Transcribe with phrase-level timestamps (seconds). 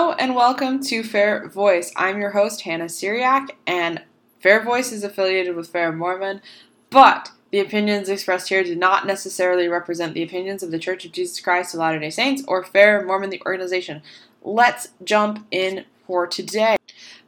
[0.00, 1.92] Hello and welcome to Fair Voice.
[1.94, 4.00] I'm your host, Hannah Seariac, and
[4.38, 6.40] Fair Voice is affiliated with Fair Mormon,
[6.88, 11.12] but the opinions expressed here do not necessarily represent the opinions of the Church of
[11.12, 14.00] Jesus Christ of Latter day Saints or Fair Mormon, the organization.
[14.42, 16.78] Let's jump in for today.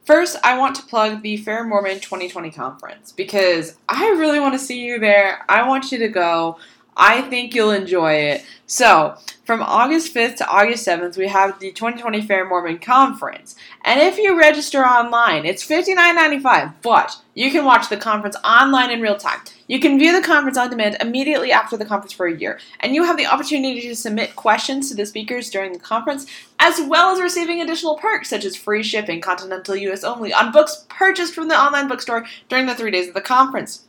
[0.03, 4.59] First, I want to plug the Fair Mormon 2020 conference because I really want to
[4.59, 5.45] see you there.
[5.47, 6.57] I want you to go.
[6.95, 8.45] I think you'll enjoy it.
[8.65, 13.55] So, from August 5th to August 7th, we have the 2020 Fair Mormon Conference.
[13.83, 19.01] And if you register online, it's $59.95, but you can watch the conference online in
[19.01, 19.41] real time.
[19.67, 22.95] You can view the conference on demand immediately after the conference for a year, and
[22.95, 26.25] you have the opportunity to submit questions to the speakers during the conference,
[26.59, 30.85] as well as receiving additional perks such as free shipping, continental US only, on books
[30.89, 33.85] purchased from the online bookstore during the three days of the conference.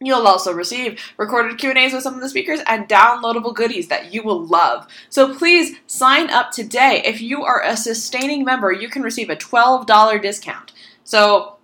[0.00, 4.22] You'll also receive recorded Q&As with some of the speakers and downloadable goodies that you
[4.22, 4.86] will love.
[5.08, 7.02] So please sign up today.
[7.04, 10.72] If you are a sustaining member, you can receive a $12 discount.
[11.04, 11.56] So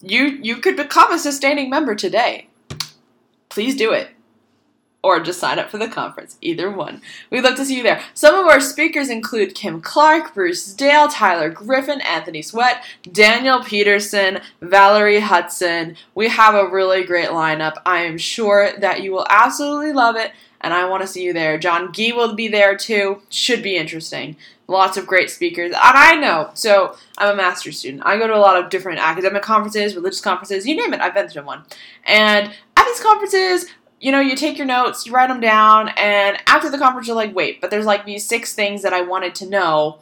[0.00, 2.48] you you could become a sustaining member today.
[3.48, 4.10] Please do it
[5.02, 6.36] or just sign up for the conference.
[6.40, 7.02] Either one.
[7.30, 8.02] We'd love to see you there.
[8.14, 14.40] Some of our speakers include Kim Clark, Bruce Dale, Tyler Griffin, Anthony Sweat, Daniel Peterson,
[14.60, 15.96] Valerie Hudson.
[16.14, 17.82] We have a really great lineup.
[17.84, 20.30] I am sure that you will absolutely love it,
[20.60, 21.58] and I want to see you there.
[21.58, 23.22] John Gee will be there too.
[23.28, 24.36] Should be interesting.
[24.68, 25.72] Lots of great speakers.
[25.72, 28.04] And I know, so I'm a master's student.
[28.06, 31.12] I go to a lot of different academic conferences, religious conferences, you name it, I've
[31.12, 31.64] been to one.
[32.04, 33.66] And at these conferences,
[34.02, 37.14] you know, you take your notes, you write them down, and after the conference, you're
[37.14, 40.00] like, wait, but there's like these six things that I wanted to know,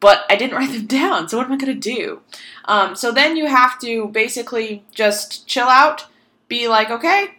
[0.00, 2.20] but I didn't write them down, so what am I going to do?
[2.66, 6.06] Um, so then you have to basically just chill out,
[6.46, 7.38] be like, okay,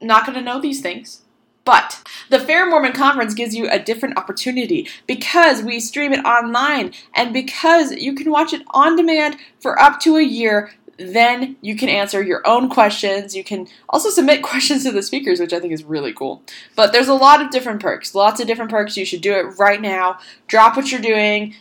[0.00, 1.22] not going to know these things.
[1.64, 6.94] But the Fair Mormon Conference gives you a different opportunity because we stream it online
[7.14, 11.76] and because you can watch it on demand for up to a year then you
[11.76, 13.34] can answer your own questions.
[13.34, 16.42] You can also submit questions to the speakers, which I think is really cool.
[16.76, 18.96] But there's a lot of different perks, lots of different perks.
[18.96, 20.18] You should do it right now.
[20.48, 21.54] Drop what you're doing,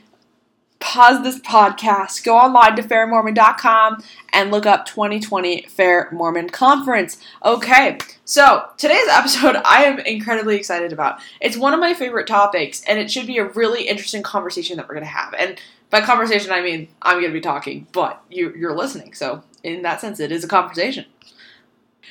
[0.80, 4.04] pause this podcast, go online to fairmormon.com
[4.34, 7.18] and look up 2020 Fair Mormon Conference.
[7.44, 11.20] Okay, so today's episode I am incredibly excited about.
[11.42, 14.88] It's one of my favorite topics, and it should be a really interesting conversation that
[14.88, 15.34] we're going to have.
[15.34, 19.14] And by conversation, I mean I'm going to be talking, but you, you're listening.
[19.14, 21.06] So, in that sense, it is a conversation.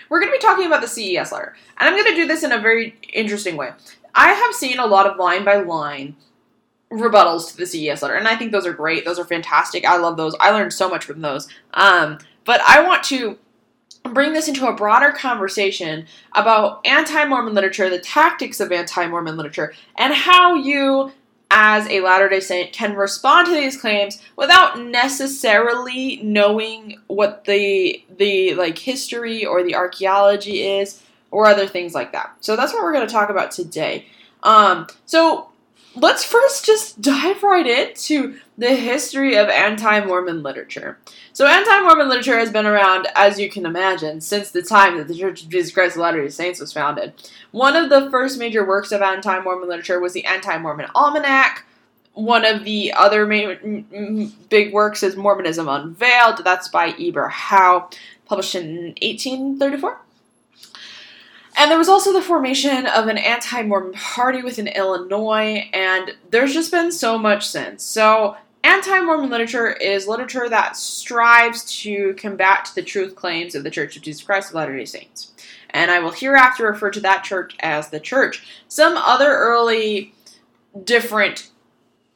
[0.09, 2.43] We're going to be talking about the CES letter, and I'm going to do this
[2.43, 3.71] in a very interesting way.
[4.15, 6.17] I have seen a lot of line by line
[6.91, 9.05] rebuttals to the CES letter, and I think those are great.
[9.05, 9.85] Those are fantastic.
[9.85, 10.35] I love those.
[10.41, 11.49] I learned so much from those.
[11.75, 13.39] Um, but I want to
[14.05, 19.37] bring this into a broader conversation about anti Mormon literature, the tactics of anti Mormon
[19.37, 21.13] literature, and how you
[21.51, 28.05] as a Latter day Saint can respond to these claims without necessarily knowing what the
[28.17, 32.35] the like history or the archaeology is or other things like that.
[32.41, 34.07] So that's what we're going to talk about today.
[34.43, 35.51] Um, so
[35.95, 40.99] let's first just dive right into the history of anti-Mormon literature.
[41.33, 45.19] So anti-Mormon literature has been around, as you can imagine, since the time that the
[45.19, 47.13] Church of Jesus Christ of Latter-day Saints was founded.
[47.51, 51.67] One of the first major works of anti-Mormon literature was the Anti-Mormon Almanac.
[52.15, 56.43] One of the other main, big works is Mormonism Unveiled.
[56.43, 57.91] That's by Eber Howe,
[58.25, 60.01] published in 1834.
[61.59, 66.53] And there was also the formation of an anti Mormon party within Illinois, and there's
[66.53, 67.83] just been so much since.
[67.83, 73.71] So, anti Mormon literature is literature that strives to combat the truth claims of the
[73.71, 75.33] Church of Jesus Christ of Latter day Saints.
[75.71, 78.45] And I will hereafter refer to that church as the church.
[78.67, 80.15] Some other early
[80.83, 81.51] different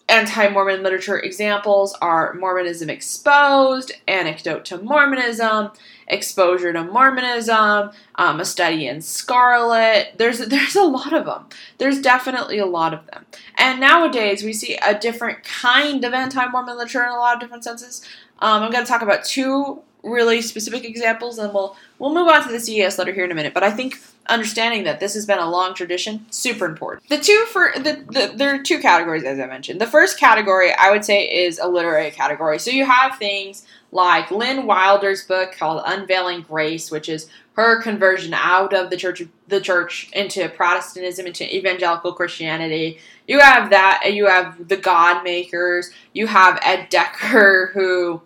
[0.08, 5.70] anti Mormon literature examples are Mormonism Exposed, Antidote to Mormonism,
[6.10, 10.14] Exposure to Mormonism, um, A Study in Scarlet.
[10.18, 11.46] There's, there's a lot of them.
[11.78, 13.24] There's definitely a lot of them.
[13.56, 17.40] And nowadays, we see a different kind of anti Mormon literature in a lot of
[17.40, 18.06] different senses.
[18.40, 22.42] Um, I'm going to talk about two really specific examples, and we'll we'll move on
[22.42, 23.54] to the CES letter here in a minute.
[23.54, 23.98] But I think
[24.28, 27.08] understanding that this has been a long tradition super important.
[27.08, 29.80] The two for the, the there are two categories as I mentioned.
[29.80, 32.58] The first category I would say is a literary category.
[32.58, 38.32] So you have things like Lynn Wilder's book called Unveiling Grace, which is her conversion
[38.32, 42.98] out of the church the church into Protestantism into evangelical Christianity.
[43.26, 44.12] You have that.
[44.12, 45.90] You have the God Makers.
[46.12, 48.22] You have Ed Decker, who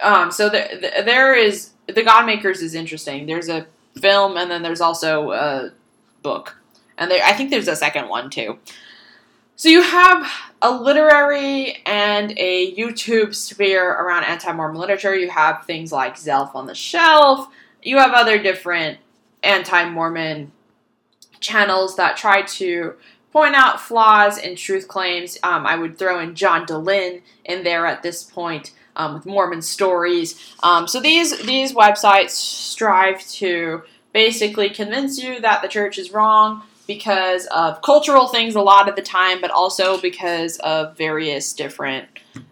[0.00, 3.26] um, so there, there is the God Makers is interesting.
[3.26, 3.66] There's a
[3.98, 5.72] film, and then there's also a
[6.22, 6.56] book,
[6.98, 8.58] and I think there's a second one too.
[9.60, 10.26] So you have
[10.62, 15.14] a literary and a YouTube sphere around anti Mormon literature.
[15.14, 17.46] You have things like Zelph on the Shelf,
[17.82, 19.00] you have other different
[19.42, 20.52] anti Mormon
[21.40, 22.94] channels that try to
[23.34, 25.36] point out flaws in truth claims.
[25.42, 29.60] Um, I would throw in John Dehlin in there at this point um, with Mormon
[29.60, 30.54] stories.
[30.62, 33.82] Um, so these these websites strive to
[34.14, 38.96] basically convince you that the church is wrong because of cultural things a lot of
[38.96, 42.08] the time, but also because of various different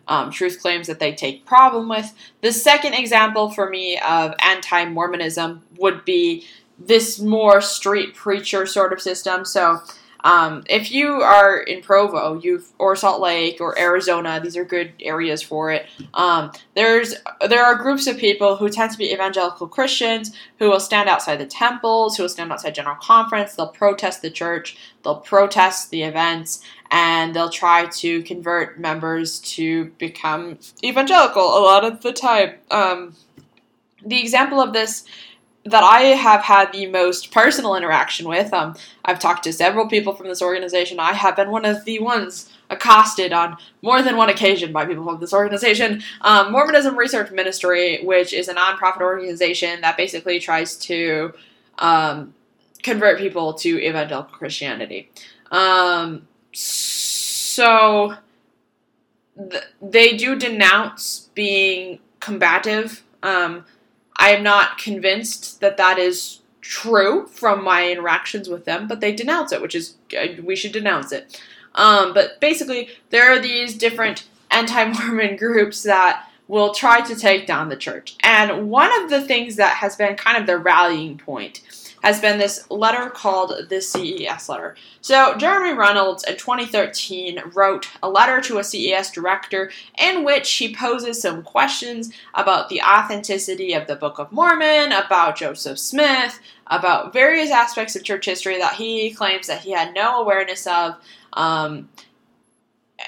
[0.06, 2.14] um, truth claims that they take problem with.
[2.40, 6.46] The second example for me of anti Mormonism would be
[6.78, 9.44] this more street preacher sort of system.
[9.44, 9.80] So
[10.24, 14.92] um, if you are in Provo, you've or Salt Lake or Arizona, these are good
[15.00, 15.86] areas for it.
[16.12, 17.14] Um, there's
[17.48, 21.36] there are groups of people who tend to be evangelical Christians who will stand outside
[21.36, 23.54] the temples, who will stand outside general conference.
[23.54, 29.86] They'll protest the church, they'll protest the events, and they'll try to convert members to
[29.98, 31.42] become evangelical.
[31.42, 33.14] A lot of the time, um,
[34.04, 35.04] the example of this
[35.70, 38.52] that I have had the most personal interaction with.
[38.52, 38.74] Um,
[39.04, 40.98] I've talked to several people from this organization.
[41.00, 45.04] I have been one of the ones accosted on more than one occasion by people
[45.04, 46.02] from this organization.
[46.20, 51.32] Um, Mormonism Research Ministry, which is a nonprofit organization that basically tries to
[51.78, 52.34] um,
[52.82, 55.10] convert people to evangelical Christianity.
[55.50, 58.14] Um, so
[59.36, 63.02] th- they do denounce being combative.
[63.22, 63.64] Um,
[64.18, 69.14] I am not convinced that that is true from my interactions with them, but they
[69.14, 69.94] denounce it, which is
[70.42, 71.40] we should denounce it.
[71.74, 77.68] Um, but basically, there are these different anti-Mormon groups that will try to take down
[77.68, 81.60] the church, and one of the things that has been kind of the rallying point
[82.02, 84.76] has been this letter called the CES letter.
[85.00, 90.74] So, Jeremy Runnells in 2013 wrote a letter to a CES director in which he
[90.74, 97.12] poses some questions about the authenticity of the Book of Mormon, about Joseph Smith, about
[97.12, 100.96] various aspects of church history that he claims that he had no awareness of.
[101.32, 101.88] Um,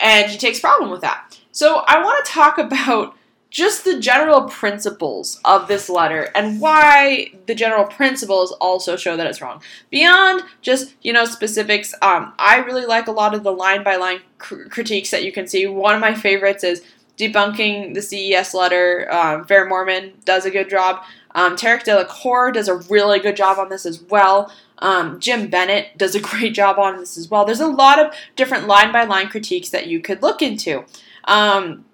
[0.03, 1.39] and he takes problem with that.
[1.53, 3.17] So, I want to talk about
[3.51, 9.27] just the general principles of this letter and why the general principles also show that
[9.27, 9.61] it's wrong.
[9.91, 13.97] Beyond just, you know, specifics, um, I really like a lot of the line by
[13.97, 15.67] line critiques that you can see.
[15.67, 16.83] One of my favorites is
[17.17, 19.13] debunking the CES letter.
[19.13, 21.03] Um, Fair Mormon does a good job.
[21.35, 24.53] Um, Tarik de la Cour does a really good job on this as well.
[24.79, 27.45] Um, Jim Bennett does a great job on this as well.
[27.45, 30.85] There's a lot of different line by line critiques that you could look into.
[31.25, 31.85] Um,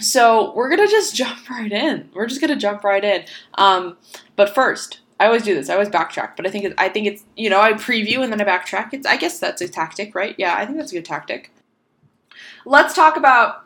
[0.00, 2.10] so we're gonna just jump right in.
[2.14, 3.24] We're just gonna jump right in.
[3.54, 3.96] Um,
[4.36, 5.70] but first, I always do this.
[5.70, 8.40] I always backtrack, but I think I think it's you know I preview and then
[8.40, 8.92] I backtrack.
[8.92, 10.34] It's I guess that's a tactic, right?
[10.38, 11.52] Yeah, I think that's a good tactic.
[12.66, 13.64] Let's talk about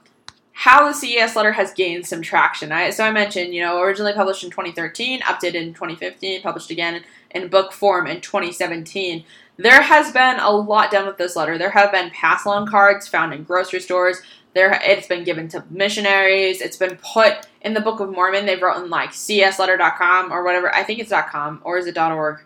[0.59, 2.73] how the CES letter has gained some traction.
[2.73, 7.05] I, so I mentioned, you know, originally published in 2013, updated in 2015, published again
[7.31, 9.23] in book form in 2017.
[9.57, 11.59] There has been a lot done with this letter.
[11.59, 14.21] There have been pass along cards found in grocery stores.
[14.59, 16.61] There, it's been given to missionaries.
[16.61, 18.45] It's been put in the Book of Mormon.
[18.45, 20.75] They've written like cesletter.com or whatever.
[20.75, 22.41] I think it's .com or is it .org?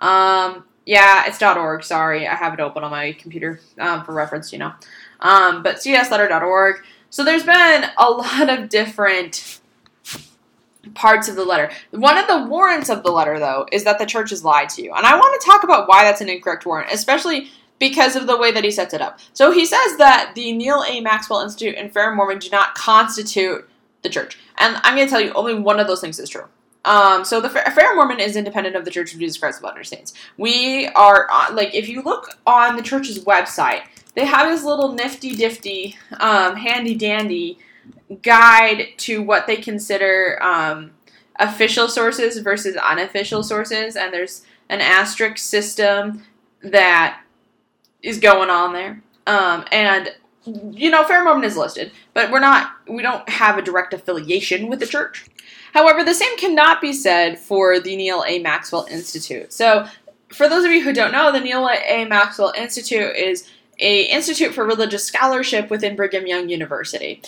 [0.00, 1.84] Um, yeah, it's .org.
[1.84, 4.52] Sorry, I have it open on my computer um, for reference.
[4.52, 4.72] You know,
[5.20, 6.84] um, but cesletter.org.
[7.10, 9.60] So there's been a lot of different
[10.94, 11.70] parts of the letter.
[11.92, 14.82] One of the warrants of the letter, though, is that the church has lied to
[14.82, 18.26] you, and I want to talk about why that's an incorrect warrant, especially because of
[18.26, 19.18] the way that he sets it up.
[19.32, 21.00] So he says that the Neal A.
[21.00, 23.68] Maxwell Institute and Fair Mormon do not constitute
[24.02, 24.38] the church.
[24.58, 26.44] And I'm going to tell you, only one of those things is true.
[26.84, 29.84] Um, so the Fair Mormon is independent of the Church of Jesus Christ of Latter-day
[29.84, 30.12] Saints.
[30.36, 33.82] We are, uh, like, if you look on the church's website,
[34.14, 37.58] they have this little nifty-difty, um, handy-dandy
[38.22, 40.92] guide to what they consider um,
[41.36, 46.24] official sources versus unofficial sources, and there's an asterisk system
[46.62, 47.23] that
[48.04, 49.02] is going on there.
[49.26, 50.14] Um, and
[50.46, 52.72] you know, Fair Mormon is listed, but we're not.
[52.86, 55.26] We don't have a direct affiliation with the church.
[55.72, 58.38] However, the same cannot be said for the Neal A.
[58.40, 59.52] Maxwell Institute.
[59.52, 59.86] So,
[60.28, 62.04] for those of you who don't know, the Neal A.
[62.04, 63.48] Maxwell Institute is
[63.80, 67.22] a institute for religious scholarship within Brigham Young University.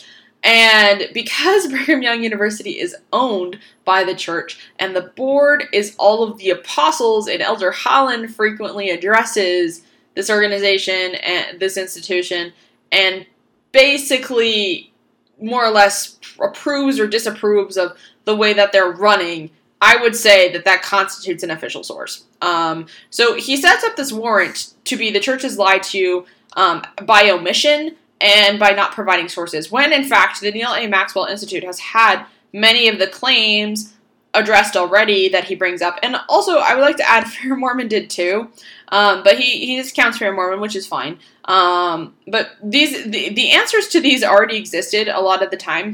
[0.45, 6.23] And because Brigham Young University is owned by the church and the board is all
[6.23, 9.83] of the apostles, and Elder Holland frequently addresses
[10.17, 12.53] this organization and this institution
[12.91, 13.25] and
[13.71, 14.93] basically
[15.41, 20.51] more or less approves or disapproves of the way that they're running, I would say
[20.53, 22.25] that that constitutes an official source.
[22.41, 26.27] Um, so he sets up this warrant to be the church has lied to you
[26.55, 29.71] um, by omission and by not providing sources.
[29.71, 30.87] When in fact, the Neal A.
[30.87, 33.93] Maxwell Institute has had many of the claims
[34.37, 35.99] addressed already that he brings up.
[36.03, 38.51] And also, I would like to add, Fair Mormon did too.
[38.89, 41.19] Um, but he, he discounts Fair Mormon, which is fine.
[41.47, 45.93] Um, but these the, the answers to these already existed a lot of the time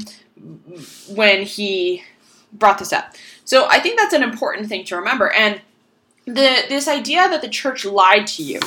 [1.09, 2.03] when he
[2.51, 3.15] brought this up.
[3.45, 5.31] So I think that's an important thing to remember.
[5.31, 5.61] And
[6.25, 8.59] the this idea that the church lied to you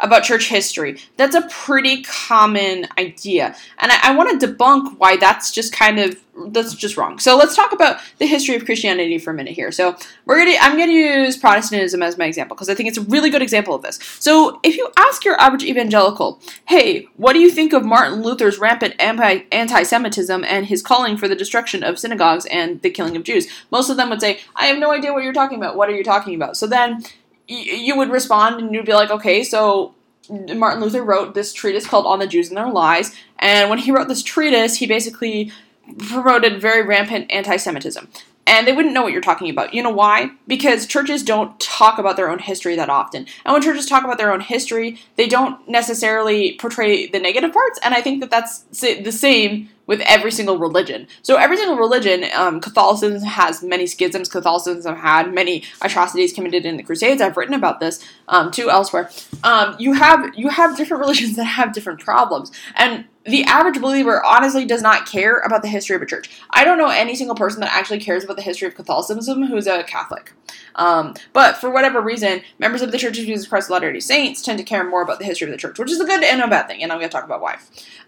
[0.00, 5.18] about church history that's a pretty common idea and i, I want to debunk why
[5.18, 7.18] that's just kind of that's just wrong.
[7.18, 9.70] So let's talk about the history of christianity for a minute here.
[9.70, 13.02] So we're gonna i'm gonna use protestantism as my example because i think it's a
[13.02, 13.98] really good example of this.
[14.18, 18.58] So if you ask your average evangelical hey what do you think of martin luther's
[18.58, 23.46] rampant anti-semitism and his calling for the destruction of synagogues and the killing of jews?
[23.70, 25.76] Most of them would say i have no idea what you're talking about.
[25.76, 26.56] What are you talking about?
[26.56, 27.02] So then
[27.46, 29.94] you would respond and you'd be like, okay, so
[30.30, 33.90] Martin Luther wrote this treatise called On the Jews and Their Lies, and when he
[33.90, 35.52] wrote this treatise, he basically
[35.98, 38.08] promoted very rampant anti Semitism.
[38.44, 39.72] And they wouldn't know what you're talking about.
[39.72, 40.32] You know why?
[40.48, 43.26] Because churches don't talk about their own history that often.
[43.44, 47.78] And when churches talk about their own history, they don't necessarily portray the negative parts.
[47.84, 51.08] And I think that that's the same with every single religion.
[51.22, 54.28] So every single religion, um, Catholicism has many schisms.
[54.28, 57.20] Catholicism had many atrocities committed in the Crusades.
[57.20, 59.10] I've written about this um, too elsewhere.
[59.42, 64.24] Um, you have you have different religions that have different problems, and the average believer
[64.24, 66.28] honestly does not care about the history of a church.
[66.50, 69.66] I don't know any single person that actually cares about the history of Catholicism who's
[69.66, 70.32] a Catholic.
[70.74, 74.42] Um, but for whatever reason, members of the Church of Jesus Christ of Latter-day Saints
[74.42, 76.40] tend to care more about the history of the church, which is a good and
[76.40, 77.58] a bad thing, and I'm going to talk about why.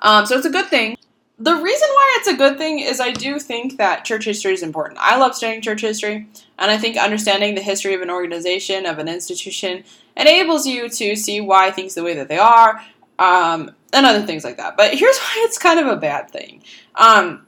[0.00, 0.96] Um, so it's a good thing
[1.38, 4.62] the reason why it's a good thing is I do think that church history is
[4.62, 4.98] important.
[5.00, 8.98] I love studying church history, and I think understanding the history of an organization, of
[8.98, 9.82] an institution,
[10.16, 12.80] enables you to see why things the way that they are,
[13.18, 14.76] um, and other things like that.
[14.76, 16.62] But here's why it's kind of a bad thing.
[16.94, 17.44] Um,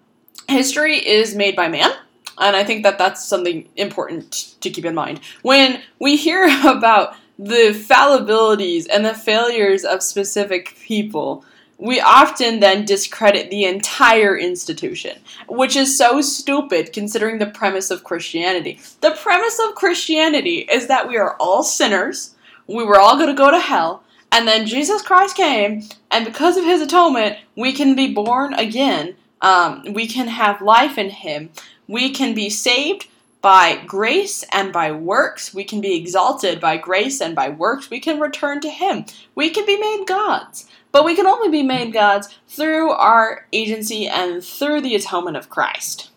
[0.48, 1.90] history is made by man,
[2.38, 5.20] and I think that that's something important to keep in mind.
[5.42, 11.44] When we hear about the fallibilities and the failures of specific people,
[11.78, 15.18] we often then discredit the entire institution,
[15.48, 18.80] which is so stupid considering the premise of Christianity.
[19.00, 22.34] The premise of Christianity is that we are all sinners,
[22.66, 24.02] we were all going to go to hell,
[24.32, 29.14] and then Jesus Christ came, and because of his atonement, we can be born again.
[29.42, 31.50] Um, we can have life in him.
[31.86, 33.06] We can be saved
[33.42, 35.54] by grace and by works.
[35.54, 37.90] We can be exalted by grace and by works.
[37.90, 39.04] We can return to him.
[39.34, 40.66] We can be made gods.
[40.96, 45.50] But we can only be made gods through our agency and through the atonement of
[45.50, 46.10] Christ.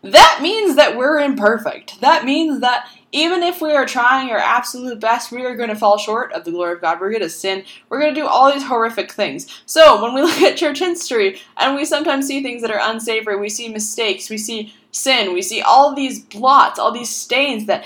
[0.00, 2.00] That means that we're imperfect.
[2.00, 5.76] That means that even if we are trying our absolute best, we are going to
[5.76, 7.02] fall short of the glory of God.
[7.02, 7.64] We're going to sin.
[7.90, 9.46] We're going to do all these horrific things.
[9.66, 13.36] So, when we look at church history and we sometimes see things that are unsavory,
[13.36, 17.84] we see mistakes, we see sin, we see all these blots, all these stains that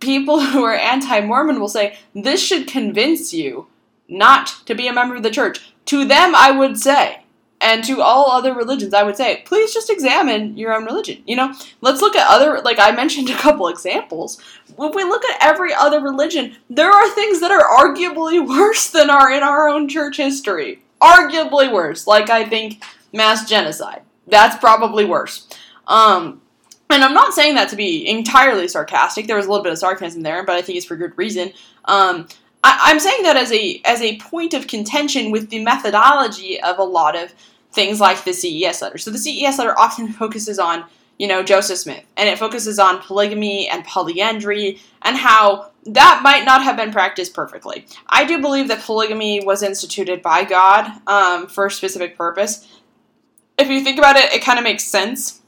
[0.00, 3.68] people who are anti Mormon will say, this should convince you
[4.08, 5.60] not to be a member of the church.
[5.86, 7.22] To them, I would say,
[7.60, 11.22] and to all other religions, I would say, please just examine your own religion.
[11.26, 14.40] You know, let's look at other, like I mentioned a couple examples.
[14.68, 19.10] If we look at every other religion, there are things that are arguably worse than
[19.10, 20.82] are in our own church history.
[21.00, 22.06] Arguably worse.
[22.06, 24.02] Like, I think mass genocide.
[24.26, 25.48] That's probably worse.
[25.86, 26.42] Um,
[26.90, 29.26] and I'm not saying that to be entirely sarcastic.
[29.26, 31.52] There was a little bit of sarcasm there, but I think it's for good reason.
[31.84, 32.28] Um,
[32.66, 36.78] I, am saying that as a as a point of contention with the methodology of
[36.78, 37.32] a lot of
[37.72, 38.98] things like the CES letter.
[38.98, 40.84] So the CES letter often focuses on
[41.18, 46.44] you know Joseph Smith, and it focuses on polygamy and polyandry and how that might
[46.44, 47.86] not have been practiced perfectly.
[48.08, 52.66] I do believe that polygamy was instituted by God um, for a specific purpose.
[53.56, 55.40] If you think about it, it kind of makes sense.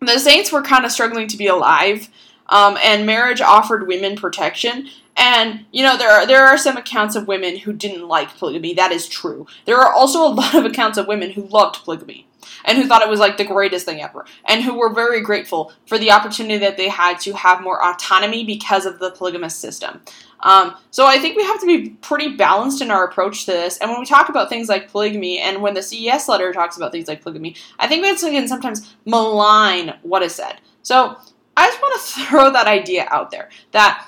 [0.00, 2.08] The saints were kind of struggling to be alive,
[2.48, 4.88] um, and marriage offered women protection.
[5.16, 8.74] And you know there are there are some accounts of women who didn't like polygamy.
[8.74, 9.46] That is true.
[9.64, 12.26] There are also a lot of accounts of women who loved polygamy
[12.64, 15.72] and who thought it was like the greatest thing ever, and who were very grateful
[15.86, 20.00] for the opportunity that they had to have more autonomy because of the polygamous system.
[20.40, 23.78] Um, so I think we have to be pretty balanced in our approach to this.
[23.78, 26.92] And when we talk about things like polygamy, and when the CES letter talks about
[26.92, 30.60] things like polygamy, I think we can sometimes malign what is said.
[30.82, 31.16] So
[31.56, 34.06] I just want to throw that idea out there that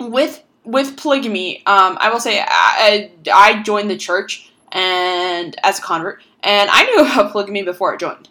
[0.00, 5.82] with with polygamy, um, I will say I, I joined the church and as a
[5.82, 8.28] convert, and I knew about polygamy before I joined.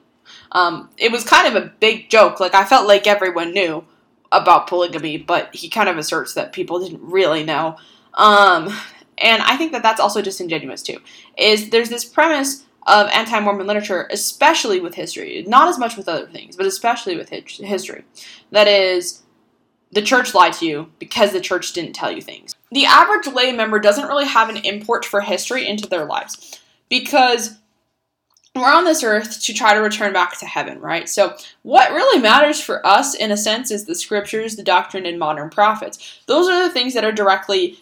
[0.51, 2.39] Um, it was kind of a big joke.
[2.39, 3.85] Like I felt like everyone knew
[4.31, 7.77] about polygamy, but he kind of asserts that people didn't really know.
[8.15, 8.75] Um,
[9.19, 10.99] and I think that that's also disingenuous too.
[11.37, 16.09] Is there's this premise of anti Mormon literature, especially with history, not as much with
[16.09, 18.03] other things, but especially with history.
[18.51, 19.23] That is,
[19.93, 22.55] the church lied to you because the church didn't tell you things.
[22.71, 26.59] The average lay member doesn't really have an import for history into their lives
[26.89, 27.57] because
[28.55, 31.09] we're on this earth to try to return back to heaven, right?
[31.09, 35.17] So, what really matters for us, in a sense, is the scriptures, the doctrine, and
[35.17, 36.21] modern prophets.
[36.27, 37.79] Those are the things that are directly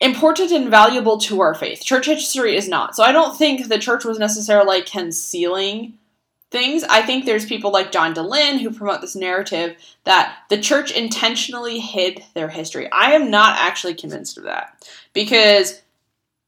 [0.00, 1.82] important and valuable to our faith.
[1.82, 2.96] Church history is not.
[2.96, 5.97] So, I don't think the church was necessarily concealing
[6.50, 6.84] things.
[6.84, 11.78] I think there's people like John Dehlin who promote this narrative that the church intentionally
[11.78, 12.90] hid their history.
[12.90, 15.82] I am not actually convinced of that because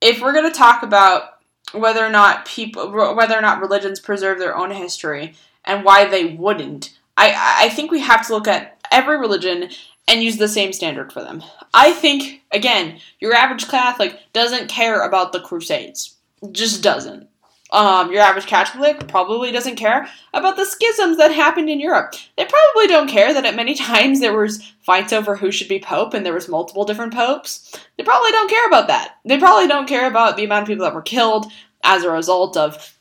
[0.00, 1.40] if we're going to talk about
[1.72, 6.24] whether or not people whether or not religions preserve their own history and why they
[6.34, 9.68] wouldn't i i think we have to look at every religion
[10.08, 11.42] and use the same standard for them
[11.74, 16.16] i think again your average catholic doesn't care about the crusades
[16.50, 17.28] just doesn't
[17.72, 22.14] um, your average Catholic probably doesn't care about the schisms that happened in Europe.
[22.36, 25.80] They probably don't care that at many times there was fights over who should be
[25.80, 27.72] pope and there was multiple different popes.
[27.96, 29.16] They probably don't care about that.
[29.24, 31.46] They probably don't care about the amount of people that were killed
[31.82, 32.96] as a result of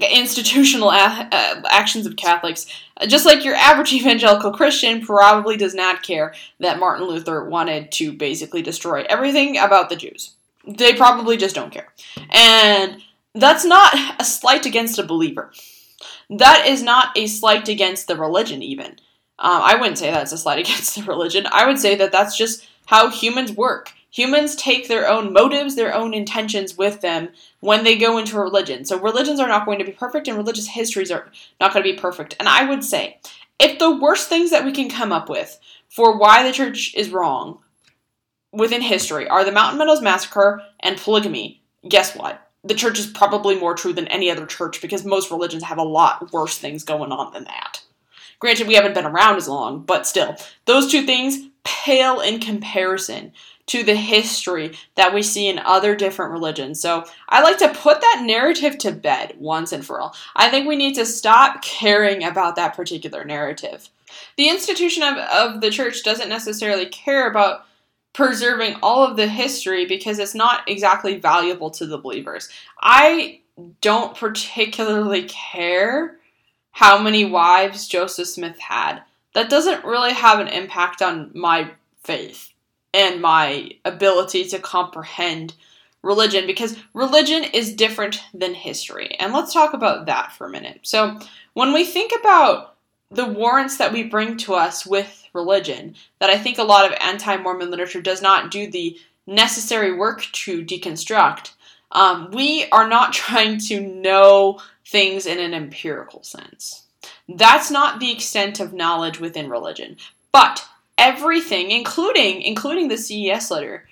[0.00, 2.66] institutional a- uh, actions of Catholics.
[3.06, 8.12] Just like your average evangelical Christian probably does not care that Martin Luther wanted to
[8.12, 10.34] basically destroy everything about the Jews.
[10.66, 11.92] They probably just don't care.
[12.30, 13.02] And
[13.36, 15.52] that's not a slight against a believer.
[16.30, 18.98] That is not a slight against the religion, even.
[19.38, 21.46] Um, I wouldn't say that's a slight against the religion.
[21.50, 23.92] I would say that that's just how humans work.
[24.10, 27.28] Humans take their own motives, their own intentions with them
[27.60, 28.84] when they go into a religion.
[28.86, 31.92] So religions are not going to be perfect, and religious histories are not going to
[31.92, 32.34] be perfect.
[32.40, 33.18] And I would say,
[33.58, 37.10] if the worst things that we can come up with for why the church is
[37.10, 37.58] wrong
[38.52, 42.45] within history are the Mountain Meadows Massacre and polygamy, guess what?
[42.66, 45.82] The church is probably more true than any other church because most religions have a
[45.82, 47.82] lot worse things going on than that.
[48.38, 50.36] Granted, we haven't been around as long, but still,
[50.66, 53.32] those two things pale in comparison
[53.66, 56.80] to the history that we see in other different religions.
[56.80, 60.14] So I like to put that narrative to bed once and for all.
[60.36, 63.88] I think we need to stop caring about that particular narrative.
[64.36, 67.66] The institution of, of the church doesn't necessarily care about
[68.16, 72.48] preserving all of the history because it's not exactly valuable to the believers.
[72.80, 73.40] I
[73.82, 76.16] don't particularly care
[76.70, 79.02] how many wives Joseph Smith had.
[79.34, 81.72] That doesn't really have an impact on my
[82.04, 82.54] faith
[82.94, 85.52] and my ability to comprehend
[86.02, 89.14] religion because religion is different than history.
[89.18, 90.80] And let's talk about that for a minute.
[90.84, 91.20] So,
[91.52, 92.75] when we think about
[93.10, 96.98] the warrants that we bring to us with religion that I think a lot of
[97.00, 101.52] anti Mormon literature does not do the necessary work to deconstruct.
[101.92, 106.84] Um, we are not trying to know things in an empirical sense.
[107.28, 109.96] That's not the extent of knowledge within religion.
[110.32, 110.66] But
[110.98, 113.88] everything, including including the CES letter,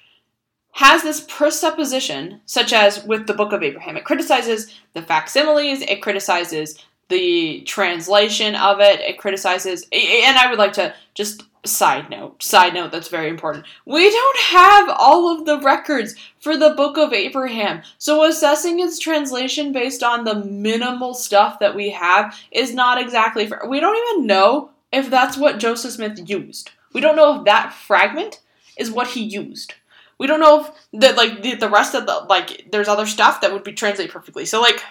[0.72, 3.96] has this presupposition, such as with the Book of Abraham.
[3.96, 9.01] It criticizes the facsimiles, it criticizes the translation of it.
[9.01, 13.64] It criticizes, and I would like to just side note, side note that's very important.
[13.87, 18.99] We don't have all of the records for the Book of Abraham, so assessing its
[18.99, 23.62] translation based on the minimal stuff that we have is not exactly fair.
[23.67, 26.71] We don't even know if that's what Joseph Smith used.
[26.93, 28.40] We don't know if that fragment
[28.79, 29.75] is what he used.
[30.19, 33.40] We don't know if the like the, the rest of the like there's other stuff
[33.40, 34.47] that would be translated perfectly.
[34.47, 34.83] So like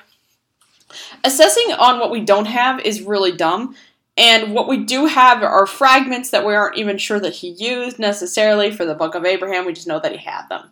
[1.24, 3.76] Assessing on what we don't have is really dumb,
[4.16, 7.98] and what we do have are fragments that we aren't even sure that he used
[7.98, 10.70] necessarily for the Book of Abraham, we just know that he had them.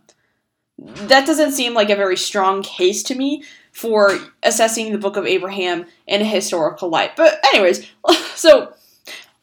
[0.77, 5.25] That doesn't seem like a very strong case to me for assessing the Book of
[5.25, 7.15] Abraham in a historical light.
[7.15, 7.87] But, anyways,
[8.35, 8.73] so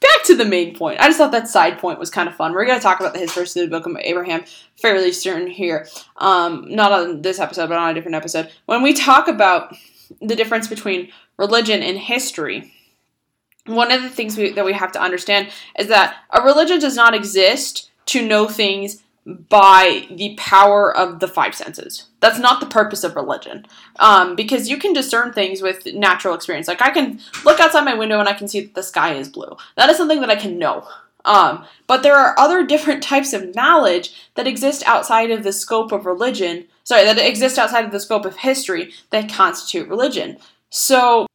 [0.01, 1.01] back to the main point.
[1.01, 2.53] I just thought that side point was kind of fun.
[2.53, 4.45] We're going to talk about the history of the Book of Abraham
[4.77, 5.88] fairly soon here.
[6.17, 8.51] Um, not on this episode, but on a different episode.
[8.67, 9.75] When we talk about
[10.21, 12.73] the difference between religion and history,
[13.66, 16.97] one of the things we, that we have to understand is that a religion does
[16.97, 22.07] not exist to know things by the power of the five senses.
[22.21, 23.66] That's not the purpose of religion.
[23.99, 26.66] Um, because you can discern things with natural experience.
[26.66, 29.29] Like I can look outside my window and I can see that the sky is
[29.29, 29.57] blue.
[29.77, 30.88] That is something that I can know.
[31.29, 35.93] Um, but there are other different types of knowledge that exist outside of the scope
[35.93, 40.38] of religion, sorry, that exist outside of the scope of history that constitute religion.
[40.71, 41.27] So,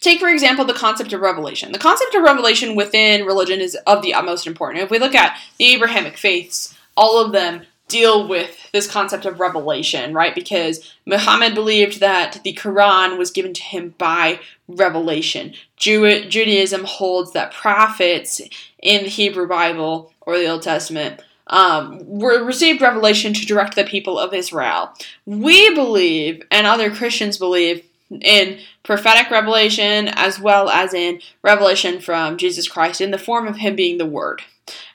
[0.00, 1.72] take for example the concept of revelation.
[1.72, 4.84] The concept of revelation within religion is of the utmost importance.
[4.84, 9.40] If we look at the Abrahamic faiths, all of them deal with this concept of
[9.40, 10.34] revelation, right?
[10.34, 15.54] Because Muhammad believed that the Quran was given to him by revelation.
[15.76, 18.40] Jew- Judaism holds that prophets
[18.78, 23.84] in the Hebrew Bible or the Old Testament um, were received revelation to direct the
[23.84, 24.94] people of Israel.
[25.26, 32.38] We believe, and other Christians believe, in prophetic revelation as well as in revelation from
[32.38, 34.42] Jesus Christ in the form of Him being the Word.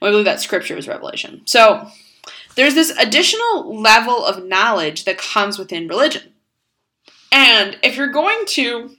[0.02, 1.42] We believe that Scripture is revelation.
[1.46, 1.90] So,
[2.56, 6.34] there's this additional level of knowledge that comes within religion.
[7.32, 8.96] And if you're going to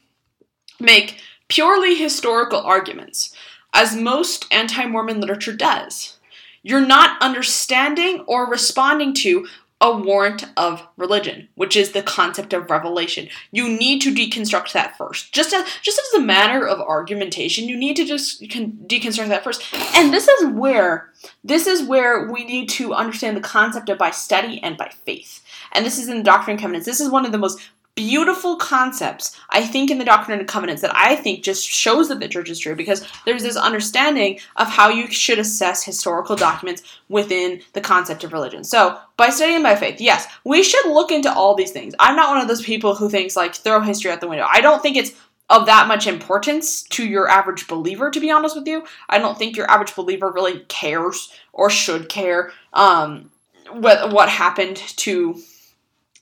[0.78, 3.34] make purely historical arguments,
[3.72, 6.18] as most anti Mormon literature does,
[6.62, 9.46] you're not understanding or responding to
[9.80, 13.28] a warrant of religion, which is the concept of revelation.
[13.52, 15.32] You need to deconstruct that first.
[15.32, 19.62] Just as just as a matter of argumentation, you need to just deconstruct that first.
[19.94, 21.12] And this is where
[21.44, 25.42] this is where we need to understand the concept of by study and by faith.
[25.72, 26.86] And this is in the Doctrine and Covenants.
[26.86, 27.60] This is one of the most
[27.96, 32.20] beautiful concepts, I think, in the Doctrine and Covenants that I think just shows that
[32.20, 36.82] the church is true because there's this understanding of how you should assess historical documents
[37.08, 38.62] within the concept of religion.
[38.62, 41.94] So, by studying by faith, yes, we should look into all these things.
[41.98, 44.46] I'm not one of those people who thinks like throw history out the window.
[44.48, 45.12] I don't think it's
[45.48, 48.84] of that much importance to your average believer, to be honest with you.
[49.08, 53.30] I don't think your average believer really cares or should care um,
[53.70, 55.40] what, what happened to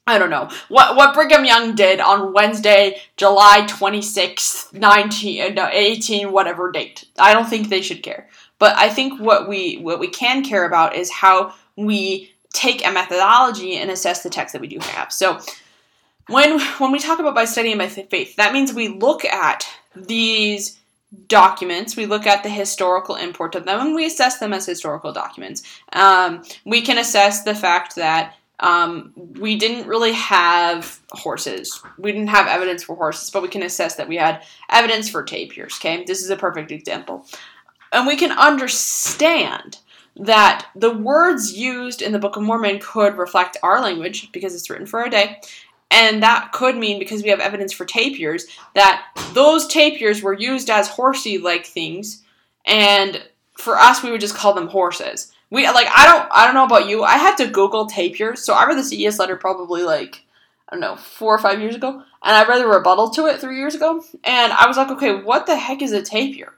[0.07, 6.31] I don't know what what Brigham Young did on Wednesday, July 26th, 19 no, 18
[6.31, 7.07] whatever date.
[7.19, 8.29] I don't think they should care.
[8.59, 12.93] But I think what we what we can care about is how we take a
[12.93, 15.13] methodology and assess the text that we do have.
[15.13, 15.41] So
[16.29, 20.79] when when we talk about by studying by faith, that means we look at these
[21.29, 21.97] documents.
[21.97, 25.63] We look at the historical import of them and we assess them as historical documents.
[25.93, 31.83] Um, we can assess the fact that um, we didn't really have horses.
[31.99, 35.25] We didn't have evidence for horses, but we can assess that we had evidence for
[35.25, 35.77] tapirs.
[35.79, 37.27] Okay, this is a perfect example.
[37.93, 39.79] And we can understand
[40.17, 44.71] that the words used in the Book of Mormon could reflect our language because it's
[44.71, 45.41] written for our day.
[45.91, 50.71] And that could mean, because we have evidence for tapirs, that those tapirs were used
[50.71, 52.23] as horsey like things.
[52.65, 53.23] And
[53.57, 55.33] for us, we would just call them horses.
[55.55, 57.05] We like I don't I don't know about you.
[57.05, 60.25] I had to Google tapirs, so I read the CES letter probably like
[60.69, 63.41] I don't know four or five years ago, and I read the rebuttal to it
[63.41, 66.55] three years ago, and I was like, okay, what the heck is a tapir?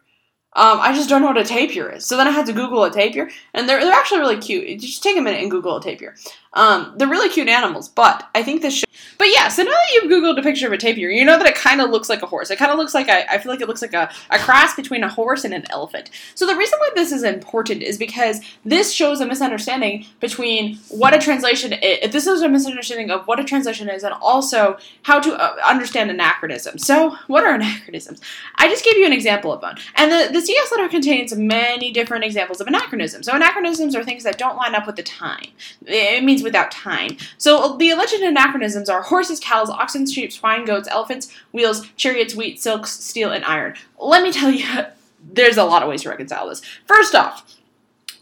[0.55, 2.07] Um, I just don't know what a tapir is.
[2.07, 4.67] So then I had to Google a tapir, and they're, they're actually really cute.
[4.67, 6.17] You just take a minute and Google a tapir.
[6.57, 8.89] Um, they're really cute animals, but I think this should.
[9.19, 11.47] But yeah, so now that you've Googled a picture of a tapir, you know that
[11.47, 12.51] it kind of looks like a horse.
[12.51, 14.75] It kind of looks like a, I feel like it looks like a, a cross
[14.75, 16.11] between a horse and an elephant.
[16.35, 21.15] So the reason why this is important is because this shows a misunderstanding between what
[21.15, 22.11] a translation is.
[22.11, 26.11] This is a misunderstanding of what a translation is and also how to uh, understand
[26.11, 26.79] anachronism.
[26.79, 28.21] So, what are anachronisms?
[28.57, 29.77] I just gave you an example of one.
[29.97, 33.27] And the, the CES letter contains many different examples of anachronisms.
[33.27, 35.49] So, anachronisms are things that don't line up with the time.
[35.85, 37.19] It means without time.
[37.37, 42.35] So uh, the alleged anachronisms are horses, cows, oxen, sheep, swine, goats, elephants, wheels, chariots,
[42.35, 43.75] wheat, silks, steel, and iron.
[44.01, 44.65] Let me tell you,
[45.33, 46.63] there's a lot of ways to reconcile this.
[46.87, 47.55] First off,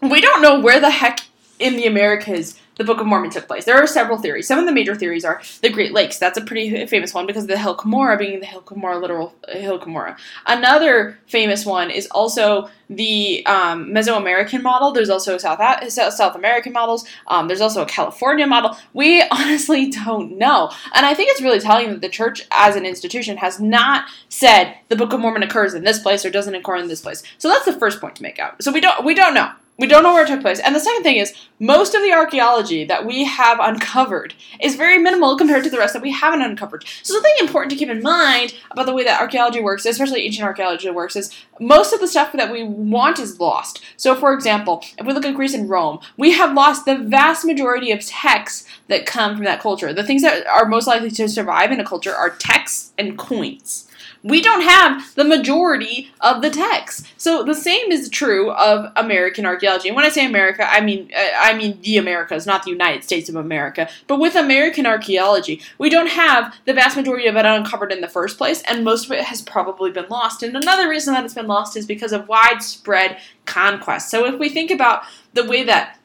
[0.03, 1.21] we don't know where the heck
[1.59, 3.65] in the Americas the Book of Mormon took place.
[3.65, 4.47] There are several theories.
[4.47, 6.19] Some of the major theories are the Great Lakes.
[6.19, 9.35] That's a pretty famous one because of the Hill Cumorah being the Hill Cumorah, literal
[9.49, 10.17] uh, Hill Cumorah.
[10.47, 14.93] Another famous one is also the um, Mesoamerican model.
[14.93, 15.61] There's also South
[15.91, 17.07] South American models.
[17.29, 18.77] Um, there's also a California model.
[18.93, 22.85] We honestly don't know, and I think it's really telling that the church, as an
[22.85, 26.77] institution, has not said the Book of Mormon occurs in this place or doesn't occur
[26.77, 27.23] in this place.
[27.39, 28.63] So that's the first point to make out.
[28.63, 29.51] So we don't we don't know.
[29.77, 30.61] We don't know where it took place.
[30.61, 34.99] And the second thing is, most of the archaeology that we have uncovered is very
[34.99, 36.85] minimal compared to the rest that we haven't uncovered.
[37.03, 40.47] So, something important to keep in mind about the way that archaeology works, especially ancient
[40.47, 43.81] archaeology works, is most of the stuff that we want is lost.
[43.97, 47.45] So, for example, if we look at Greece and Rome, we have lost the vast
[47.45, 49.93] majority of texts that come from that culture.
[49.93, 53.84] The things that are most likely to survive in a culture are texts and coins
[54.25, 57.07] we don't have the majority of the text.
[57.19, 59.89] So the same is true of American archaeology.
[59.89, 63.05] And when I say America, I mean uh, I mean the Americas, not the United
[63.05, 63.89] States of America.
[64.07, 68.09] But with American archaeology, we don't have the vast majority of it uncovered in the
[68.09, 70.43] first place, and most of it has probably been lost.
[70.43, 74.11] And another reason that it's been lost is because of widespread conquest.
[74.11, 75.03] So if we think about
[75.35, 75.99] the way that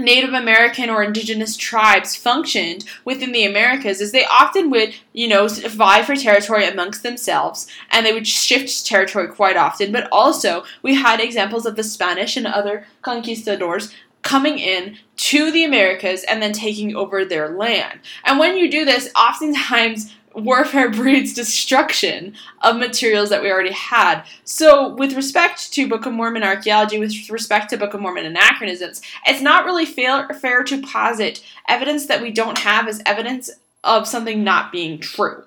[0.00, 5.48] Native American or indigenous tribes functioned within the Americas is they often would, you know,
[5.48, 9.90] vie for territory amongst themselves and they would shift territory quite often.
[9.90, 15.64] But also, we had examples of the Spanish and other conquistadors coming in to the
[15.64, 17.98] Americas and then taking over their land.
[18.24, 20.46] And when you do this, oftentimes Mm-hmm.
[20.46, 24.22] warfare breeds destruction of materials that we already had.
[24.44, 29.02] So, with respect to Book of Mormon archaeology, with respect to Book of Mormon anachronisms,
[29.26, 33.50] it's not really fair, fair to posit evidence that we don't have as evidence
[33.82, 35.44] of something not being true.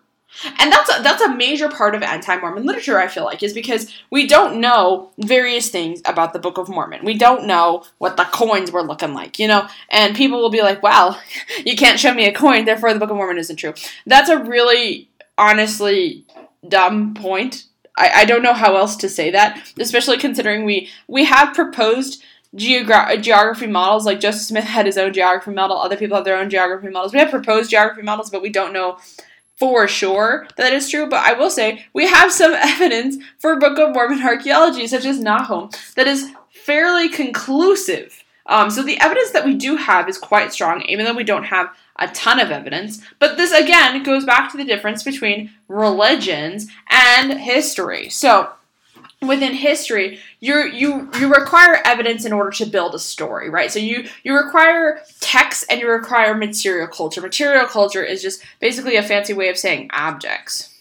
[0.60, 3.00] And that's a, that's a major part of anti-Mormon literature.
[3.00, 7.04] I feel like is because we don't know various things about the Book of Mormon.
[7.04, 9.68] We don't know what the coins were looking like, you know.
[9.90, 11.20] And people will be like, "Well,
[11.66, 13.74] you can't show me a coin, therefore the Book of Mormon isn't true."
[14.06, 16.26] That's a really, honestly,
[16.68, 17.66] dumb point.
[17.98, 22.24] I, I don't know how else to say that, especially considering we we have proposed
[22.56, 24.06] geogra- geography models.
[24.06, 25.78] Like Joseph Smith had his own geography model.
[25.78, 27.14] Other people have their own geography models.
[27.14, 28.98] We have proposed geography models, but we don't know
[29.62, 33.78] for sure that is true, but I will say we have some evidence for Book
[33.78, 38.24] of Mormon archaeology, such as Nahom, that is fairly conclusive.
[38.48, 41.44] Um, so the evidence that we do have is quite strong, even though we don't
[41.44, 43.06] have a ton of evidence.
[43.20, 48.10] But this again goes back to the difference between religions and history.
[48.10, 48.50] So
[49.22, 53.78] within history you you you require evidence in order to build a story right so
[53.78, 59.04] you you require text and you require material culture material culture is just basically a
[59.04, 60.76] fancy way of saying objects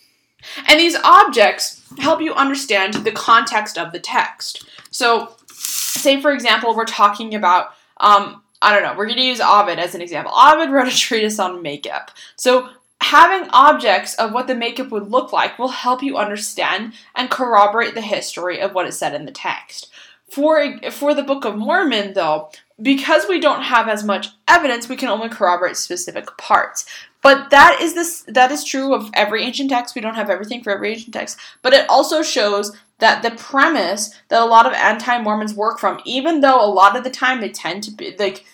[0.67, 6.75] and these objects help you understand the context of the text so say for example
[6.75, 10.33] we're talking about um, I don't know, we're going to use Ovid as an example.
[10.35, 12.11] Ovid wrote a treatise on makeup.
[12.37, 12.69] So
[13.11, 17.95] having objects of what the makeup would look like will help you understand and corroborate
[17.95, 19.91] the history of what is said in the text.
[20.31, 24.95] For, for the Book of Mormon, though, because we don't have as much evidence, we
[24.95, 26.87] can only corroborate specific parts.
[27.21, 29.95] But that is this that is true of every ancient text.
[29.95, 34.15] We don't have everything for every ancient text, but it also shows that the premise
[34.29, 37.51] that a lot of anti-Mormons work from, even though a lot of the time they
[37.51, 38.45] tend to be like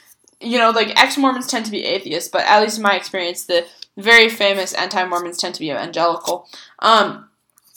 [0.40, 3.44] you know, like ex Mormons tend to be atheists, but at least in my experience,
[3.44, 6.48] the very famous anti Mormons tend to be evangelical.
[6.80, 7.28] Um,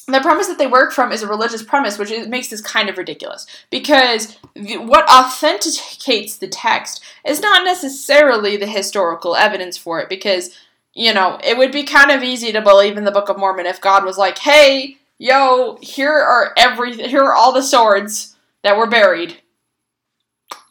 [0.08, 2.90] the premise that they work from is a religious premise, which is, makes this kind
[2.90, 3.46] of ridiculous.
[3.70, 10.56] Because the, what authenticates the text is not necessarily the historical evidence for it, because,
[10.94, 13.68] you know, it would be kind of easy to believe in the Book of Mormon
[13.68, 18.78] if God was like, hey, yo, here are every, here are all the swords that
[18.78, 19.38] were buried.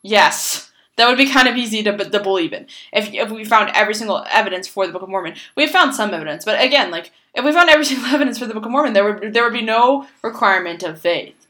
[0.03, 0.68] Yes
[0.99, 2.67] that would be kind of easy to, to believe in.
[2.93, 5.95] If, if we found every single evidence for the Book of Mormon, we have found
[5.95, 8.73] some evidence, but again, like if we found every single evidence for the Book of
[8.73, 11.47] Mormon, there would there would be no requirement of faith.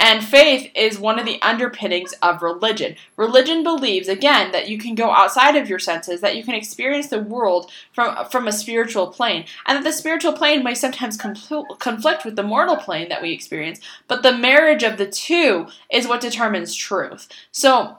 [0.00, 2.94] And faith is one of the underpinnings of religion.
[3.16, 7.08] Religion believes, again, that you can go outside of your senses, that you can experience
[7.08, 12.24] the world from, from a spiritual plane, and that the spiritual plane may sometimes conflict
[12.24, 16.20] with the mortal plane that we experience, but the marriage of the two is what
[16.20, 17.28] determines truth.
[17.50, 17.98] So,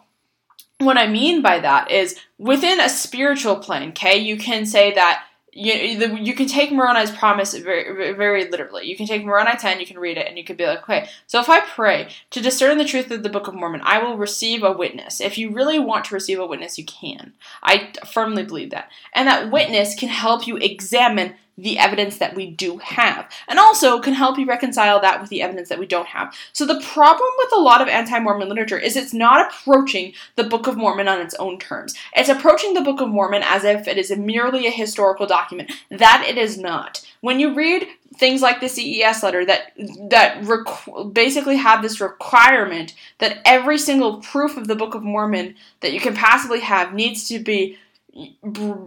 [0.80, 5.26] what I mean by that is within a spiritual plane, okay, you can say that
[5.52, 8.86] you you can take Moroni's promise very very literally.
[8.86, 11.10] You can take Moroni 10, you can read it, and you can be like, okay,
[11.28, 14.18] so if I pray to discern the truth of the Book of Mormon, I will
[14.18, 15.20] receive a witness.
[15.20, 17.34] If you really want to receive a witness, you can.
[17.62, 18.90] I firmly believe that.
[19.14, 24.00] And that witness can help you examine the evidence that we do have, and also
[24.00, 26.34] can help you reconcile that with the evidence that we don't have.
[26.54, 30.44] So, the problem with a lot of anti Mormon literature is it's not approaching the
[30.44, 31.96] Book of Mormon on its own terms.
[32.16, 35.72] It's approaching the Book of Mormon as if it is merely a historical document.
[35.90, 37.06] That it is not.
[37.22, 39.72] When you read things like the CES letter that
[40.10, 45.56] that requ- basically have this requirement that every single proof of the Book of Mormon
[45.82, 47.78] that you can possibly have needs to be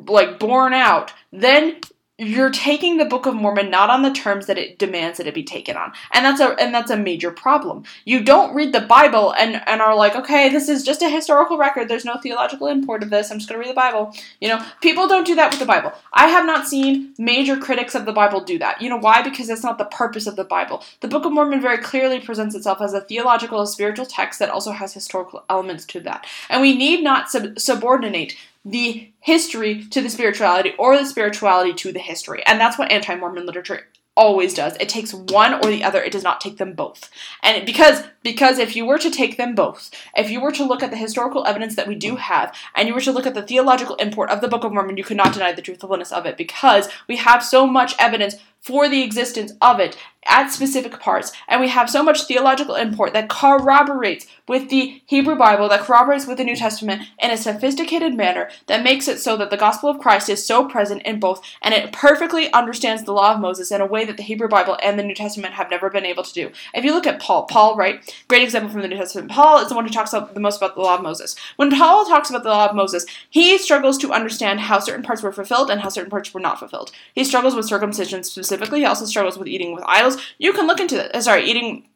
[0.06, 1.80] like borne out, then
[2.22, 5.34] you're taking the Book of Mormon not on the terms that it demands that it
[5.34, 5.92] be taken on.
[6.12, 7.84] And that's a and that's a major problem.
[8.04, 11.58] You don't read the Bible and, and are like, okay, this is just a historical
[11.58, 11.88] record.
[11.88, 13.30] There's no theological import of this.
[13.30, 14.14] I'm just gonna read the Bible.
[14.40, 15.92] You know, people don't do that with the Bible.
[16.12, 18.80] I have not seen major critics of the Bible do that.
[18.80, 19.22] You know why?
[19.22, 20.84] Because that's not the purpose of the Bible.
[21.00, 24.70] The Book of Mormon very clearly presents itself as a theological, spiritual text that also
[24.72, 26.26] has historical elements to that.
[26.48, 31.92] And we need not sub- subordinate the history to the spirituality or the spirituality to
[31.92, 32.42] the history.
[32.46, 34.76] And that's what anti Mormon literature always does.
[34.78, 36.02] It takes one or the other.
[36.02, 37.10] It does not take them both.
[37.42, 40.82] And because because if you were to take them both, if you were to look
[40.82, 43.42] at the historical evidence that we do have, and you were to look at the
[43.42, 46.36] theological import of the Book of Mormon, you could not deny the truthfulness of it
[46.36, 51.60] because we have so much evidence for the existence of it at specific parts, and
[51.60, 56.38] we have so much theological import that corroborates with the Hebrew Bible, that corroborates with
[56.38, 59.98] the New Testament in a sophisticated manner that makes it so that the gospel of
[59.98, 63.80] Christ is so present in both, and it perfectly understands the law of Moses in
[63.80, 66.32] a way that the Hebrew Bible and the New Testament have never been able to
[66.32, 66.52] do.
[66.72, 69.28] If you look at Paul, Paul, right, great example from the New Testament.
[69.28, 71.34] Paul is the one who talks the most about the law of Moses.
[71.56, 75.22] When Paul talks about the law of Moses, he struggles to understand how certain parts
[75.22, 76.92] were fulfilled and how certain parts were not fulfilled.
[77.12, 78.51] He struggles with circumcision specifically.
[78.60, 80.16] He also struggles with eating with idols.
[80.38, 81.22] You can look into that.
[81.22, 81.88] Sorry, eating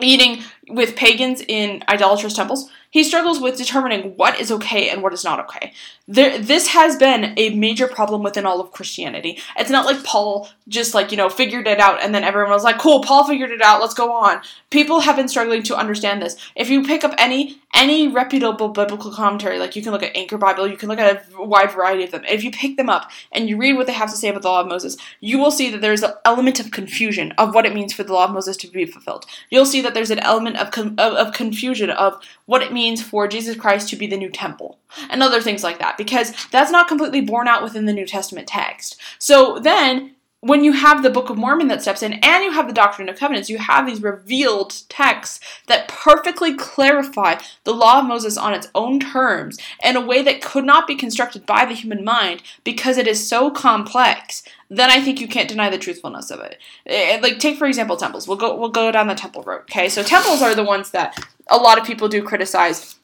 [0.00, 2.70] eating with pagans in idolatrous temples.
[2.90, 5.72] He struggles with determining what is okay and what is not okay.
[6.06, 9.38] There, this has been a major problem within all of Christianity.
[9.58, 12.64] It's not like Paul just like, you know, figured it out and then everyone was
[12.64, 14.40] like, cool, Paul figured it out, let's go on.
[14.70, 16.36] People have been struggling to understand this.
[16.54, 20.38] If you pick up any any reputable biblical commentary, like you can look at Anchor
[20.38, 22.24] Bible, you can look at a wide variety of them.
[22.24, 24.48] If you pick them up and you read what they have to say about the
[24.48, 27.74] law of Moses, you will see that there's an element of confusion of what it
[27.74, 29.26] means for the law of Moses to be fulfilled.
[29.50, 33.28] You'll see that there's an element of, of, of confusion of what it means for
[33.28, 34.78] Jesus Christ to be the new temple
[35.10, 38.48] and other things like that because that's not completely borne out within the New Testament
[38.48, 38.98] text.
[39.18, 40.15] So then
[40.46, 43.08] when you have the Book of Mormon that steps in and you have the Doctrine
[43.08, 48.54] of Covenants, you have these revealed texts that perfectly clarify the law of Moses on
[48.54, 52.42] its own terms in a way that could not be constructed by the human mind
[52.64, 54.42] because it is so complex.
[54.68, 56.58] Then I think you can't deny the truthfulness of it.
[56.86, 58.26] Eh, like take for example temples.
[58.26, 59.62] We'll go we'll go down the temple road.
[59.62, 62.96] Okay, so temples are the ones that a lot of people do criticize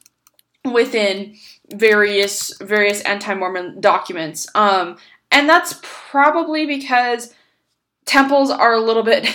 [0.71, 1.35] within
[1.73, 4.47] various various anti-Mormon documents.
[4.55, 4.97] Um,
[5.33, 7.33] and that's probably because
[8.05, 9.27] temples are a little bit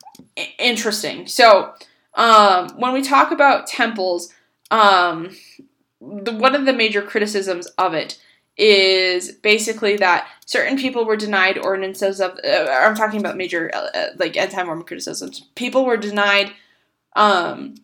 [0.58, 1.28] interesting.
[1.28, 1.74] So,
[2.14, 4.32] um, when we talk about temples,
[4.70, 5.36] um,
[6.00, 8.20] the, one of the major criticisms of it
[8.56, 12.38] is basically that certain people were denied ordinances of.
[12.44, 15.42] Uh, I'm talking about major uh, uh like anti-Mormon criticisms.
[15.56, 16.52] People were denied
[17.16, 17.74] um,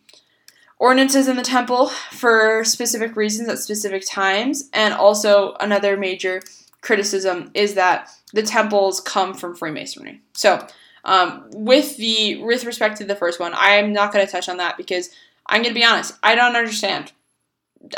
[0.79, 6.41] ordinances in the temple for specific reasons at specific times, and also another major
[6.81, 10.21] criticism is that the temples come from Freemasonry.
[10.33, 10.67] So,
[11.05, 14.49] um, with the with respect to the first one, I am not going to touch
[14.49, 15.11] on that because
[15.47, 17.13] I'm going to be honest, I don't understand,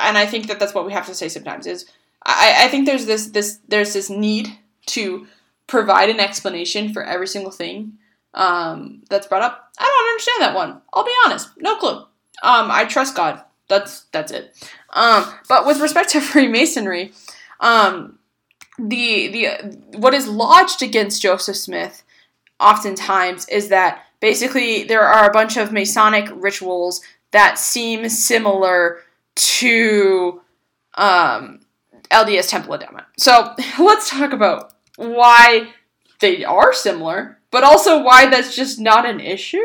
[0.01, 1.67] and I think that that's what we have to say sometimes.
[1.67, 1.87] Is
[2.25, 4.49] I, I think there's this this there's this need
[4.87, 5.27] to
[5.67, 7.95] provide an explanation for every single thing
[8.35, 9.73] um, that's brought up.
[9.79, 10.83] I don't understand that one.
[10.93, 11.99] I'll be honest, no clue.
[12.43, 13.43] Um, I trust God.
[13.69, 14.55] That's that's it.
[14.91, 17.13] Um, but with respect to Freemasonry,
[17.61, 18.19] um,
[18.89, 22.03] the the what is lodged against Joseph Smith
[22.59, 27.01] oftentimes is that basically there are a bunch of Masonic rituals
[27.33, 29.01] that seem similar
[29.35, 30.41] to
[30.95, 31.61] um,
[32.11, 33.07] LDS Temple Endowment.
[33.19, 35.73] So let's talk about why
[36.21, 39.59] they are similar, but also why that's just not an issue.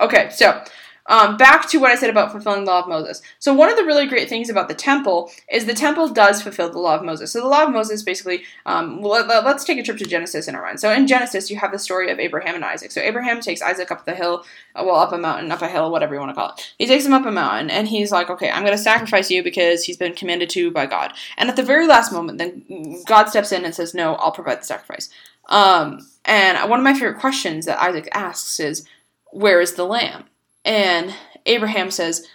[0.00, 0.62] Okay, so
[1.06, 3.20] um, back to what I said about fulfilling the law of Moses.
[3.38, 6.70] So one of the really great things about the temple is the temple does fulfill
[6.70, 7.32] the law of Moses.
[7.32, 10.54] So the law of Moses basically, um, let, us take a trip to Genesis in
[10.54, 10.80] our mind.
[10.80, 12.90] So in Genesis, you have the story of Abraham and Isaac.
[12.90, 15.90] So Abraham takes Isaac up the hill, uh, well, up a mountain, up a hill,
[15.90, 16.74] whatever you want to call it.
[16.78, 19.42] He takes him up a mountain, and he's like, okay, I'm going to sacrifice you
[19.42, 21.12] because he's been commanded to by God.
[21.36, 24.60] And at the very last moment, then God steps in and says, no, I'll provide
[24.60, 25.10] the sacrifice.
[25.50, 28.86] Um, and one of my favorite questions that Isaac asks is,
[29.32, 30.24] where is the lamb?
[30.64, 31.14] And
[31.46, 32.26] Abraham says,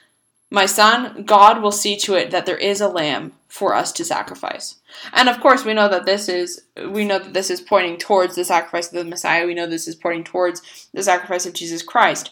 [0.50, 4.06] My son, God will see to it that there is a lamb for us to
[4.06, 4.76] sacrifice.
[5.14, 8.36] And of course, we know that this is we know that this is pointing towards
[8.36, 9.46] the sacrifice of the Messiah.
[9.46, 12.32] We know this is pointing towards the sacrifice of Jesus Christ.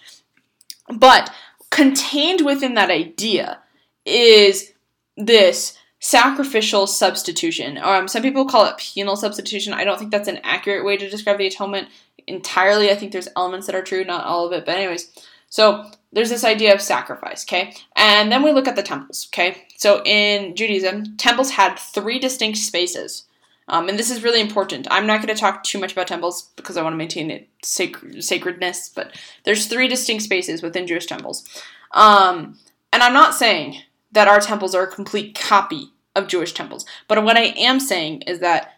[0.87, 1.33] But
[1.69, 3.59] contained within that idea
[4.05, 4.73] is
[5.17, 7.77] this sacrificial substitution.
[7.79, 9.73] Um, some people call it penal substitution.
[9.73, 11.89] I don't think that's an accurate way to describe the atonement
[12.27, 12.91] entirely.
[12.91, 14.65] I think there's elements that are true, not all of it.
[14.65, 15.11] But anyways,
[15.49, 17.73] so there's this idea of sacrifice, okay?
[17.95, 19.67] And then we look at the temples, okay?
[19.77, 23.25] So in Judaism, temples had three distinct spaces.
[23.69, 24.87] Um, and this is really important.
[24.89, 27.49] I'm not going to talk too much about temples because I want to maintain it
[27.61, 31.43] sac- sacredness, but there's three distinct spaces within Jewish temples.
[31.91, 32.57] Um,
[32.93, 33.81] and I'm not saying
[34.13, 38.21] that our temples are a complete copy of Jewish temples, but what I am saying
[38.21, 38.73] is that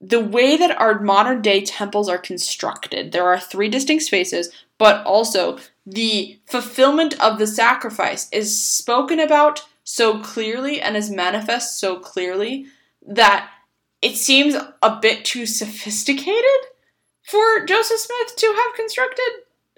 [0.00, 5.04] the way that our modern day temples are constructed, there are three distinct spaces, but
[5.06, 11.98] also the fulfillment of the sacrifice is spoken about so clearly and is manifest so
[11.98, 12.66] clearly
[13.06, 13.50] that
[14.00, 16.44] it seems a bit too sophisticated
[17.22, 19.30] for Joseph Smith to have constructed.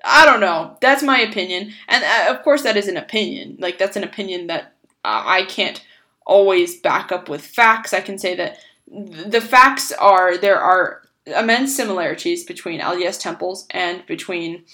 [0.05, 0.77] I don't know.
[0.81, 1.73] That's my opinion.
[1.89, 3.57] And uh, of course, that is an opinion.
[3.59, 4.75] Like, that's an opinion that
[5.05, 5.83] uh, I can't
[6.27, 7.93] always back up with facts.
[7.93, 14.07] I can say that the facts are there are immense similarities between LDS temples and
[14.07, 14.65] between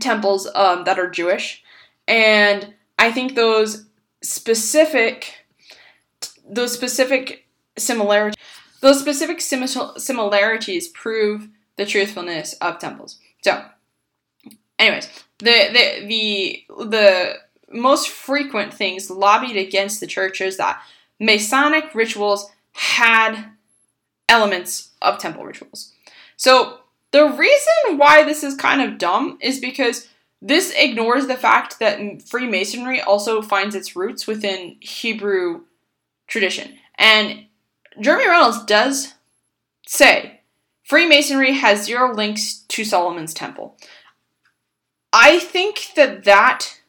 [0.00, 1.62] temples um, that are Jewish,
[2.06, 3.86] and I think those
[4.22, 5.46] specific
[6.48, 8.36] those specific similarities
[8.80, 13.18] those specific similarities prove the truthfulness of temples.
[13.42, 13.64] So,
[14.78, 17.34] anyways, the the the the
[17.72, 20.82] most frequent things lobbied against the church is that
[21.18, 23.52] Masonic rituals had
[24.28, 25.92] elements of temple rituals.
[26.36, 26.80] So
[27.14, 30.08] the reason why this is kind of dumb is because
[30.42, 35.60] this ignores the fact that Freemasonry also finds its roots within Hebrew
[36.26, 36.74] tradition.
[36.98, 37.46] And
[38.00, 39.14] Jeremy Runnells does
[39.86, 40.40] say
[40.82, 43.76] Freemasonry has zero links to Solomon's temple.
[45.12, 46.80] I think that that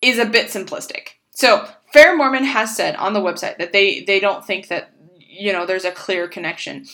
[0.00, 1.08] is a bit simplistic.
[1.32, 5.52] So, Fair Mormon has said on the website that they, they don't think that, you
[5.52, 6.86] know, there's a clear connection.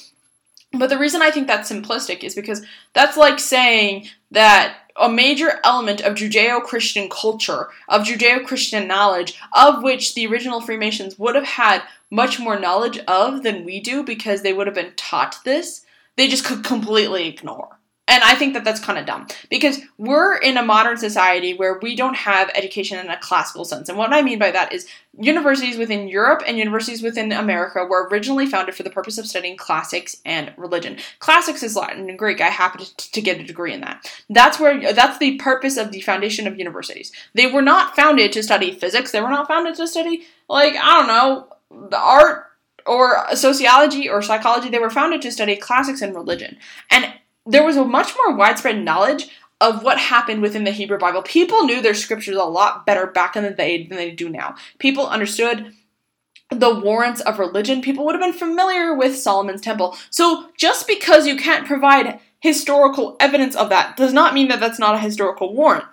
[0.73, 2.65] But the reason I think that's simplistic is because
[2.95, 9.39] that's like saying that a major element of Judeo Christian culture, of Judeo Christian knowledge,
[9.53, 14.03] of which the original Freemasons would have had much more knowledge of than we do
[14.03, 15.85] because they would have been taught this,
[16.17, 17.79] they just could completely ignore.
[18.13, 21.79] And I think that that's kind of dumb because we're in a modern society where
[21.81, 23.89] we don't have education in a classical sense.
[23.89, 24.87] And what I mean by that is
[25.19, 29.57] universities within Europe and universities within America were originally founded for the purpose of studying
[29.57, 30.99] classics and religion.
[31.21, 32.43] Classics is Latin and Greek.
[32.43, 34.07] I happen to, to get a degree in that.
[34.29, 37.13] That's where that's the purpose of the foundation of universities.
[37.33, 39.13] They were not founded to study physics.
[39.13, 42.49] They were not founded to study like I don't know the art
[42.85, 44.69] or sociology or psychology.
[44.69, 46.59] They were founded to study classics and religion.
[46.91, 47.15] And
[47.47, 49.29] there was a much more widespread knowledge
[49.61, 51.23] of what happened within the Hebrew Bible.
[51.23, 54.57] People knew their scriptures a lot better back in the day than they do now.
[54.79, 55.73] People understood
[56.51, 57.81] the warrants of religion.
[57.81, 59.97] People would have been familiar with Solomon's temple.
[60.11, 64.79] So just because you can't provide historical evidence of that does not mean that that's
[64.79, 65.87] not a historical warrant.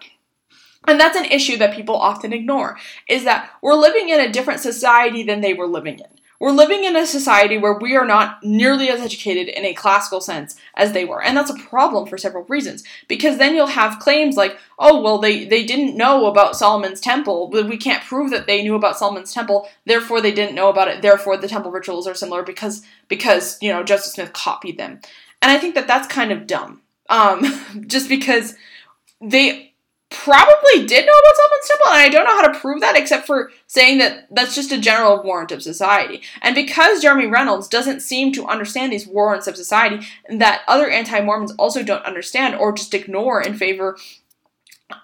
[0.88, 2.78] And that's an issue that people often ignore
[3.08, 6.18] is that we're living in a different society than they were living in.
[6.40, 10.22] We're living in a society where we are not nearly as educated in a classical
[10.22, 11.22] sense as they were.
[11.22, 12.84] And that's a problem for several reasons.
[13.10, 17.50] Because then you'll have claims like, oh, well, they, they didn't know about Solomon's temple,
[17.50, 20.88] but we can't prove that they knew about Solomon's temple, therefore they didn't know about
[20.88, 25.02] it, therefore the temple rituals are similar because, because you know, Joseph Smith copied them.
[25.42, 26.82] And I think that that's kind of dumb.
[27.10, 27.44] Um,
[27.88, 28.56] just because
[29.22, 29.68] they
[30.10, 33.28] probably did know about Solomon's Temple, and I don't know how to prove that except
[33.28, 36.22] for saying that that's just a general warrant of society.
[36.41, 41.22] And because Jeremy Runnells doesn't seem to understand these warrants of society, that other anti
[41.22, 43.97] Mormons also don't understand or just ignore in favor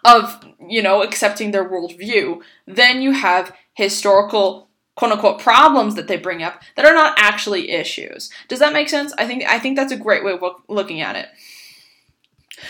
[0.03, 6.17] of, you know, accepting their worldview, then you have historical quote unquote problems that they
[6.17, 8.31] bring up that are not actually issues.
[8.47, 9.13] Does that make sense?
[9.17, 11.27] I think I think that's a great way of looking at it.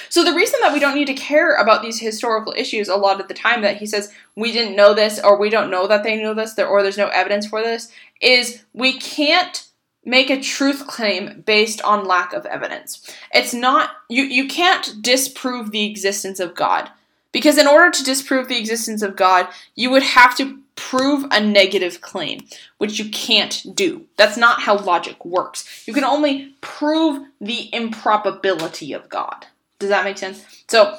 [0.09, 3.21] So the reason that we don't need to care about these historical issues a lot
[3.21, 6.03] of the time that he says we didn't know this or we don't know that
[6.03, 9.67] they knew this or there's no evidence for this is we can't
[10.05, 13.11] make a truth claim based on lack of evidence.
[13.33, 16.89] It's not you you can't disprove the existence of God.
[17.31, 21.39] Because in order to disprove the existence of God, you would have to prove a
[21.41, 22.45] negative claim,
[22.77, 24.05] which you can't do.
[24.15, 25.83] That's not how logic works.
[25.85, 29.47] You can only prove the improbability of God.
[29.85, 30.43] Does that make sense?
[30.67, 30.97] So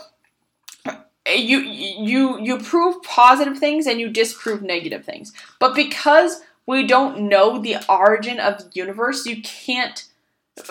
[1.26, 5.32] eh, you you you prove positive things and you disprove negative things.
[5.58, 10.06] But because we don't know the origin of the universe, you can't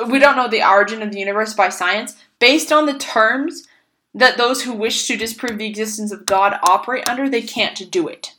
[0.07, 3.67] we don't know the origin of the universe by science based on the terms
[4.13, 8.07] that those who wish to disprove the existence of God operate under, they can't do
[8.07, 8.33] it.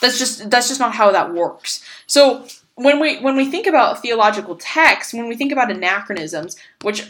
[0.00, 1.84] That's just that's just not how that works.
[2.06, 2.46] So
[2.78, 7.06] when we when we think about theological texts, when we think about anachronisms, which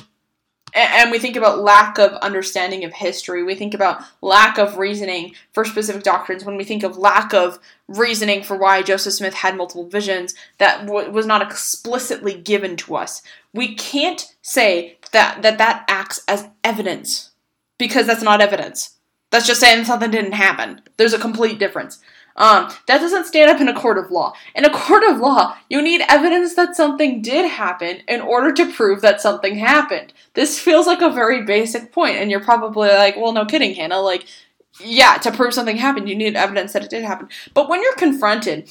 [0.75, 3.43] and we think about lack of understanding of history.
[3.43, 6.45] We think about lack of reasoning for specific doctrines.
[6.45, 10.87] When we think of lack of reasoning for why Joseph Smith had multiple visions that
[10.87, 13.23] w- was not explicitly given to us,
[13.55, 17.31] we can't say that, that that acts as evidence
[17.79, 18.97] because that's not evidence.
[19.31, 20.81] That's just saying something didn't happen.
[20.97, 22.01] There's a complete difference.
[22.39, 24.33] Um, that doesn't stand up in a court of law.
[24.55, 28.73] In a court of law, you need evidence that something did happen in order to
[28.73, 30.13] prove that something happened.
[30.35, 34.01] This feels like a very basic point, and you're probably like, well, no kidding, Hannah.
[34.01, 34.25] Like,
[34.81, 37.29] yeah, to prove something happened, you need evidence that it did happen.
[37.55, 38.71] But when you're confronted,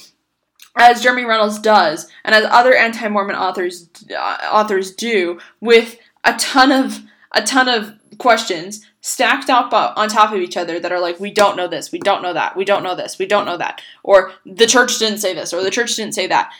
[0.74, 6.72] as Jeremy Runnells does, and as other anti-Mormon authors uh, authors do, with a ton
[6.72, 7.00] of
[7.32, 11.30] a ton of questions stacked up on top of each other that are like, we
[11.30, 13.80] don't know this, we don't know that, we don't know this, we don't know that,
[14.02, 16.52] or the church didn't say this, or the church didn't say that.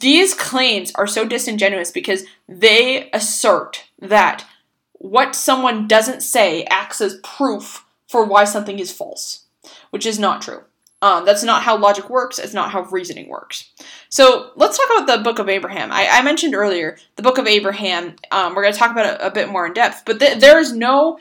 [0.00, 4.44] these claims are so disingenuous because they assert that
[4.92, 9.44] what someone doesn't say acts as proof for why something is false,
[9.90, 10.64] which is not true.
[11.02, 12.38] Um, that's not how logic works.
[12.38, 13.70] It's not how reasoning works.
[14.08, 15.92] So let's talk about the Book of Abraham.
[15.92, 18.16] I, I mentioned earlier the Book of Abraham.
[18.30, 20.58] Um, we're going to talk about it a bit more in depth, but th- there
[20.58, 21.18] is no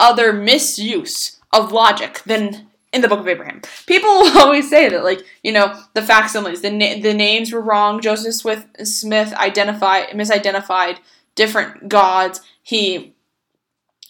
[0.00, 3.60] other misuse of logic than in the Book of Abraham.
[3.86, 8.00] People always say that, like you know, the facsimiles, the na- the names were wrong.
[8.00, 10.98] Joseph Smith Smith identified misidentified
[11.34, 12.40] different gods.
[12.62, 13.14] He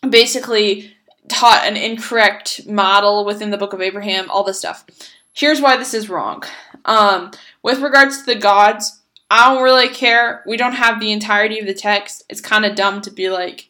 [0.09, 0.95] basically
[1.29, 4.31] taught an incorrect model within the Book of Abraham.
[4.31, 4.85] All this stuff.
[5.33, 6.43] Here's why this is wrong.
[6.85, 7.31] Um,
[7.63, 9.01] with regards to the gods,
[9.31, 10.43] I don't really care.
[10.47, 12.25] We don't have the entirety of the text.
[12.29, 13.69] It's kind of dumb to be like,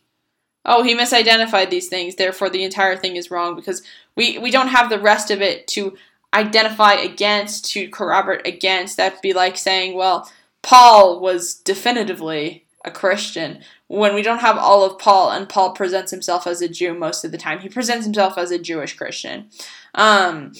[0.64, 3.82] oh, he misidentified these things, therefore the entire thing is wrong because
[4.16, 5.96] we, we don't have the rest of it to
[6.34, 8.96] identify against, to corroborate against.
[8.96, 10.30] That'd be like saying, well,
[10.62, 16.10] Paul was definitively a Christian when we don't have all of Paul and Paul presents
[16.10, 17.58] himself as a Jew most of the time.
[17.58, 19.48] He presents himself as a Jewish Christian.
[19.94, 20.52] Um,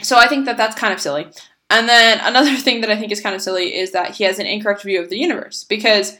[0.00, 1.26] so I think that that's kind of silly.
[1.68, 4.38] And then another thing that I think is kind of silly is that he has
[4.38, 6.16] an incorrect view of the universe because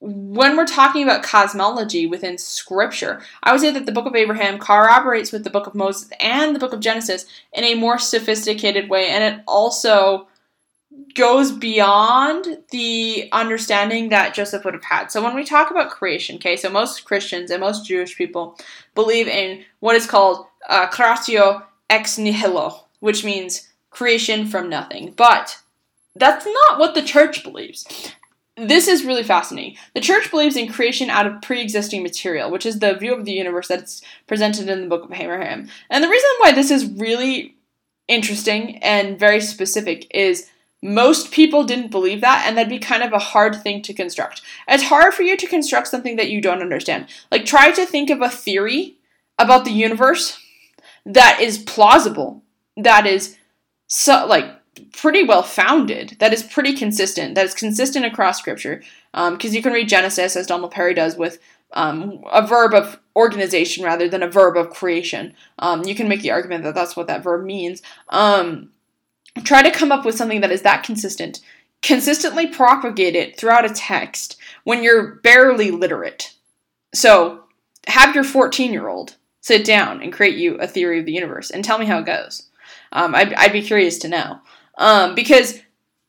[0.00, 4.58] when we're talking about cosmology within scripture, I would say that the book of Abraham
[4.58, 8.90] corroborates with the book of Moses and the book of Genesis in a more sophisticated
[8.90, 10.26] way, and it also
[11.14, 15.12] goes beyond the understanding that Joseph would have had.
[15.12, 18.58] So when we talk about creation, okay, so most Christians and most Jewish people
[18.94, 25.12] believe in what is called uh, creatio ex nihilo, which means creation from nothing.
[25.16, 25.58] But
[26.14, 28.12] that's not what the church believes
[28.56, 29.76] this is really fascinating.
[29.94, 33.24] The church believes in creation out of pre existing material, which is the view of
[33.24, 35.68] the universe that's presented in the book of Abraham.
[35.88, 37.56] And the reason why this is really
[38.08, 40.50] interesting and very specific is
[40.82, 44.42] most people didn't believe that, and that'd be kind of a hard thing to construct.
[44.66, 47.06] It's hard for you to construct something that you don't understand.
[47.30, 48.96] Like, try to think of a theory
[49.38, 50.38] about the universe
[51.06, 52.42] that is plausible,
[52.76, 53.36] that is
[53.86, 54.44] so, like,
[54.92, 58.82] pretty well founded, that is pretty consistent, that is consistent across scripture.
[59.12, 61.38] Because um, you can read Genesis, as Donald Parry does, with
[61.74, 65.34] um, a verb of organization rather than a verb of creation.
[65.58, 67.82] Um, you can make the argument that that's what that verb means.
[68.08, 68.71] Um,
[69.44, 71.40] try to come up with something that is that consistent.
[71.80, 76.34] Consistently propagate it throughout a text when you're barely literate.
[76.94, 77.44] So,
[77.88, 81.50] have your 14 year old sit down and create you a theory of the universe
[81.50, 82.48] and tell me how it goes.
[82.92, 84.38] Um, I'd, I'd be curious to know.
[84.78, 85.60] Um, because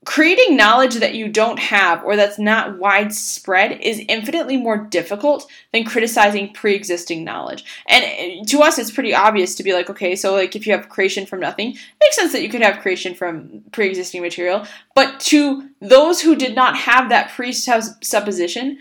[0.05, 5.83] creating knowledge that you don't have or that's not widespread is infinitely more difficult than
[5.83, 10.33] criticizing pre-existing knowledge and uh, to us it's pretty obvious to be like okay so
[10.33, 13.63] like if you have creation from nothing makes sense that you could have creation from
[13.71, 18.77] pre-existing material but to those who did not have that presupposition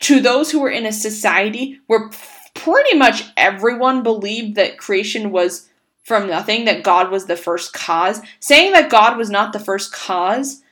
[0.00, 2.10] to those who were in a society where
[2.54, 5.68] pretty much everyone believed that creation was
[6.04, 8.20] from nothing, that God was the first cause.
[8.38, 10.62] Saying that God was not the first cause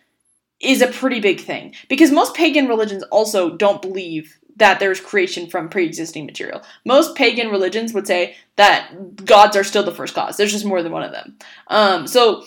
[0.62, 5.48] is a pretty big thing because most pagan religions also don't believe that there's creation
[5.48, 6.62] from pre-existing material.
[6.84, 10.36] Most pagan religions would say that gods are still the first cause.
[10.36, 11.36] There's just more than one of them.
[11.68, 12.44] Um, so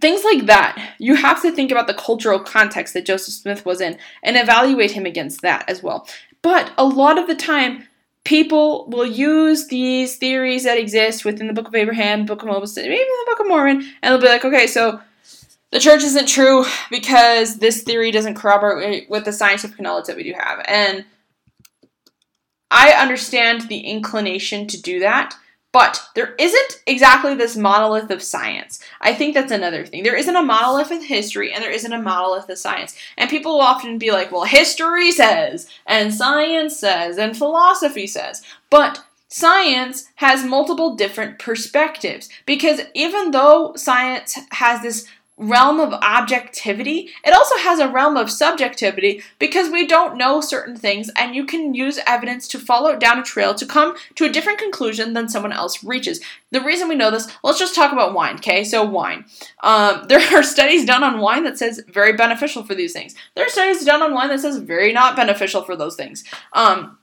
[0.00, 3.80] things like that, you have to think about the cultural context that Joseph Smith was
[3.80, 6.06] in and evaluate him against that as well.
[6.42, 7.88] But a lot of the time,
[8.24, 12.76] people will use these theories that exist within the Book of Abraham, Book of Moses,
[12.76, 15.00] maybe the Book of Mormon, and they'll be like, okay, so
[15.74, 20.22] the church isn't true because this theory doesn't corroborate with the scientific knowledge that we
[20.22, 20.64] do have.
[20.68, 21.04] And
[22.70, 25.34] I understand the inclination to do that,
[25.72, 28.78] but there isn't exactly this monolith of science.
[29.00, 30.04] I think that's another thing.
[30.04, 32.96] There isn't a monolith of history and there isn't a monolith of science.
[33.18, 38.42] And people will often be like, well, history says, and science says, and philosophy says.
[38.70, 47.10] But science has multiple different perspectives because even though science has this realm of objectivity,
[47.24, 51.44] it also has a realm of subjectivity because we don't know certain things and you
[51.44, 55.28] can use evidence to follow down a trail to come to a different conclusion than
[55.28, 56.20] someone else reaches.
[56.52, 58.62] The reason we know this, let's just talk about wine, okay?
[58.62, 59.24] So wine.
[59.62, 63.14] Um, there are studies done on wine that says very beneficial for these things.
[63.34, 66.22] There are studies done on wine that says very not beneficial for those things.
[66.52, 66.98] Um,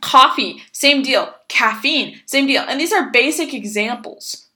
[0.00, 1.34] coffee, same deal.
[1.48, 2.62] Caffeine, same deal.
[2.66, 4.47] And these are basic examples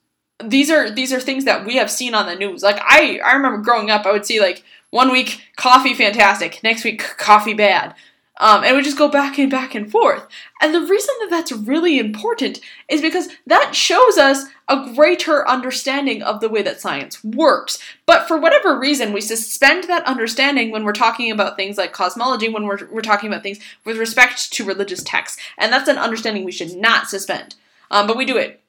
[0.47, 2.63] these are these are things that we have seen on the news.
[2.63, 6.83] Like I I remember growing up, I would see like one week coffee fantastic, next
[6.83, 7.95] week coffee bad.
[8.39, 10.25] Um, and we just go back and back and forth.
[10.59, 16.23] And the reason that that's really important is because that shows us a greater understanding
[16.23, 17.77] of the way that science works.
[18.07, 22.49] But for whatever reason, we suspend that understanding when we're talking about things like cosmology,
[22.49, 25.39] when we're, we're talking about things with respect to religious texts.
[25.57, 27.55] And that's an understanding we should not suspend.
[27.91, 28.61] Um, but we do it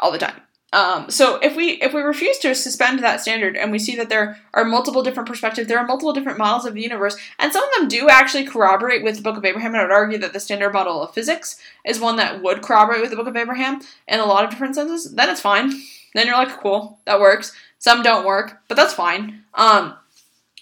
[0.00, 0.42] all the time.
[0.72, 4.08] Um, so if we if we refuse to suspend that standard and we see that
[4.08, 7.62] there are multiple different perspectives, there are multiple different models of the universe, and some
[7.62, 10.32] of them do actually corroborate with the Book of Abraham, and I would argue that
[10.32, 13.82] the standard model of physics is one that would corroborate with the Book of Abraham
[14.08, 15.72] in a lot of different senses, then it's fine.
[16.14, 17.52] Then you're like, cool, that works.
[17.78, 19.44] Some don't work, but that's fine.
[19.54, 19.94] Um,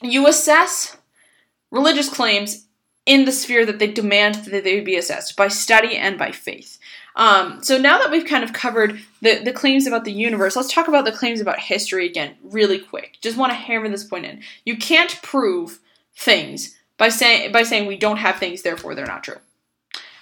[0.02, 0.96] you assess
[1.70, 2.66] religious claims
[3.06, 6.78] in the sphere that they demand that they be assessed by study and by faith.
[7.16, 10.72] Um, so now that we've kind of covered the, the claims about the universe, let's
[10.72, 13.18] talk about the claims about history again, really quick.
[13.20, 14.42] Just want to hammer this point in.
[14.64, 15.80] You can't prove
[16.16, 19.38] things by saying by saying we don't have things, therefore they're not true.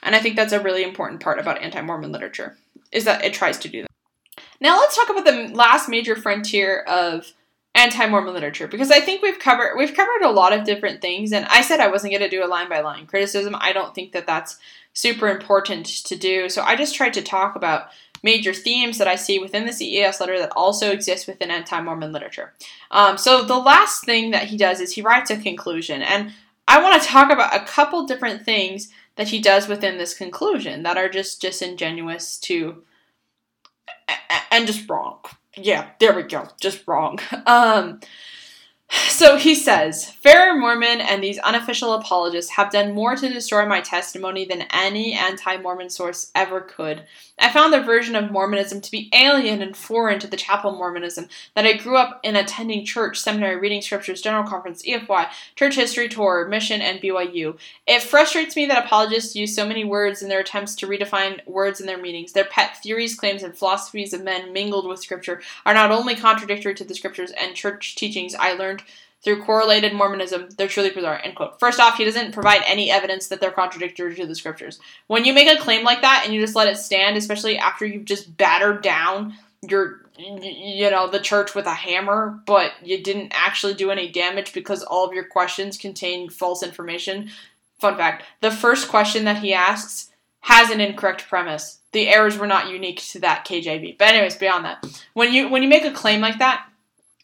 [0.03, 2.57] And I think that's a really important part about anti-Mormon literature,
[2.93, 4.43] is that it tries to do that.
[4.61, 7.33] Now let's talk about the last major frontier of
[7.79, 11.47] anti-Mormon literature because I think we've covered we've covered a lot of different things and
[11.47, 13.55] I said I wasn't going to do a line by line criticism.
[13.57, 14.59] I don't think that that's
[14.93, 16.49] super important to do.
[16.49, 17.89] So I just tried to talk about
[18.25, 22.53] major themes that I see within the CES letter that also exist within anti-Mormon literature.
[22.91, 26.33] Um, so the last thing that he does is he writes a conclusion and
[26.67, 30.83] I want to talk about a couple different things that he does within this conclusion
[30.83, 32.83] that are just disingenuous to
[34.51, 35.21] and just wrong
[35.61, 36.49] yeah, there we go.
[36.61, 37.19] Just wrong.
[37.47, 38.01] Um,
[38.91, 43.81] so he says, Fair Mormon and these unofficial apologists have done more to destroy my
[43.81, 47.03] testimony than any anti Mormon source ever could.
[47.41, 51.29] I found their version of Mormonism to be alien and foreign to the chapel Mormonism
[51.55, 56.09] that I grew up in attending church, seminary, reading scriptures, general conference, EFY, church history
[56.09, 57.59] tour, mission, and BYU.
[57.87, 61.81] It frustrates me that apologists use so many words in their attempts to redefine words
[61.81, 62.33] and their meanings.
[62.33, 66.75] Their pet theories, claims, and philosophies of men mingled with scripture are not only contradictory
[66.75, 68.78] to the scriptures and church teachings I learned
[69.23, 71.21] through correlated Mormonism, they're truly bizarre.
[71.23, 71.59] End quote.
[71.59, 74.79] First off, he doesn't provide any evidence that they're contradictory to the scriptures.
[75.09, 77.85] When you make a claim like that and you just let it stand, especially after
[77.85, 83.33] you've just battered down your you know the church with a hammer but you didn't
[83.35, 87.29] actually do any damage because all of your questions contain false information
[87.79, 92.47] fun fact the first question that he asks has an incorrect premise the errors were
[92.47, 95.93] not unique to that kjv but anyways beyond that when you when you make a
[95.93, 96.65] claim like that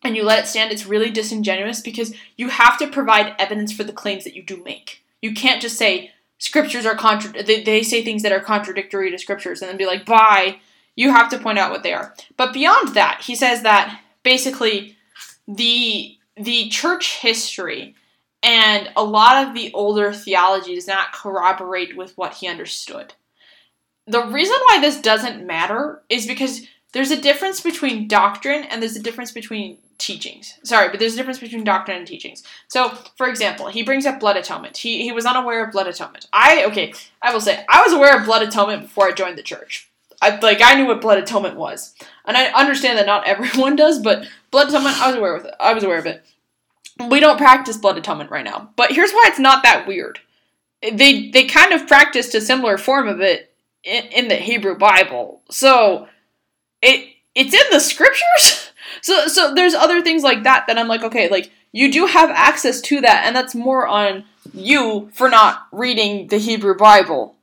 [0.05, 3.85] and you let it stand, it's really disingenuous because you have to provide evidence for
[3.85, 5.03] the claims that you do make.
[5.23, 9.19] You can't just say scriptures are contra- they, they say things that are contradictory to
[9.19, 10.59] scriptures and then be like, bye.
[10.97, 12.15] You have to point out what they are.
[12.37, 14.97] But beyond that, he says that basically
[15.49, 17.95] the the church history
[18.43, 23.15] and a lot of the older theology does not corroborate with what he understood.
[24.07, 28.95] The reason why this doesn't matter is because there's a difference between doctrine and there's
[28.97, 30.59] a difference between teachings.
[30.62, 32.45] Sorry, but there's a difference between doctrine and teachings.
[32.68, 34.76] So, for example, he brings up blood atonement.
[34.76, 36.28] He he was unaware of blood atonement.
[36.32, 39.42] I okay, I will say I was aware of blood atonement before I joined the
[39.42, 39.90] church.
[40.22, 43.99] I like I knew what blood atonement was, and I understand that not everyone does,
[43.99, 45.55] but blood atonement I was aware of it.
[45.59, 46.24] I was aware of it.
[47.09, 50.20] We don't practice blood atonement right now, but here's why it's not that weird.
[50.80, 55.42] They they kind of practiced a similar form of it in, in the Hebrew Bible,
[55.51, 56.09] so
[56.85, 58.70] it it's in the scriptures.
[59.01, 62.30] So so there's other things like that that I'm like, okay, like you do have
[62.30, 67.35] access to that, and that's more on you for not reading the Hebrew Bible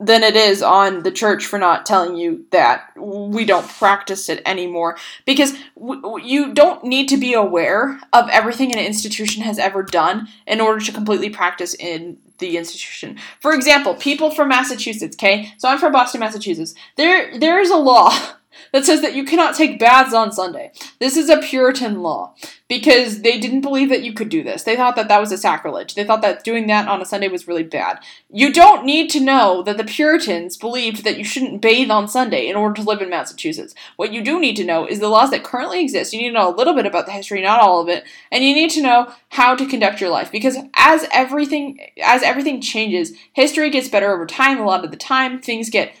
[0.00, 4.42] than it is on the church for not telling you that we don't practice it
[4.44, 9.82] anymore because w- you don't need to be aware of everything an institution has ever
[9.82, 13.16] done in order to completely practice in the institution.
[13.40, 15.52] For example, people from Massachusetts, okay?
[15.58, 16.74] So I'm from Boston, Massachusetts.
[16.96, 18.12] There there is a law
[18.74, 20.72] that says that you cannot take baths on Sunday.
[20.98, 22.34] This is a Puritan law
[22.68, 24.64] because they didn't believe that you could do this.
[24.64, 25.94] They thought that that was a sacrilege.
[25.94, 28.00] They thought that doing that on a Sunday was really bad.
[28.32, 32.48] You don't need to know that the Puritans believed that you shouldn't bathe on Sunday
[32.48, 33.76] in order to live in Massachusetts.
[33.94, 36.12] What you do need to know is the laws that currently exist.
[36.12, 38.02] You need to know a little bit about the history, not all of it,
[38.32, 42.60] and you need to know how to conduct your life because as everything as everything
[42.60, 44.58] changes, history gets better over time.
[44.58, 45.94] A lot of the time, things get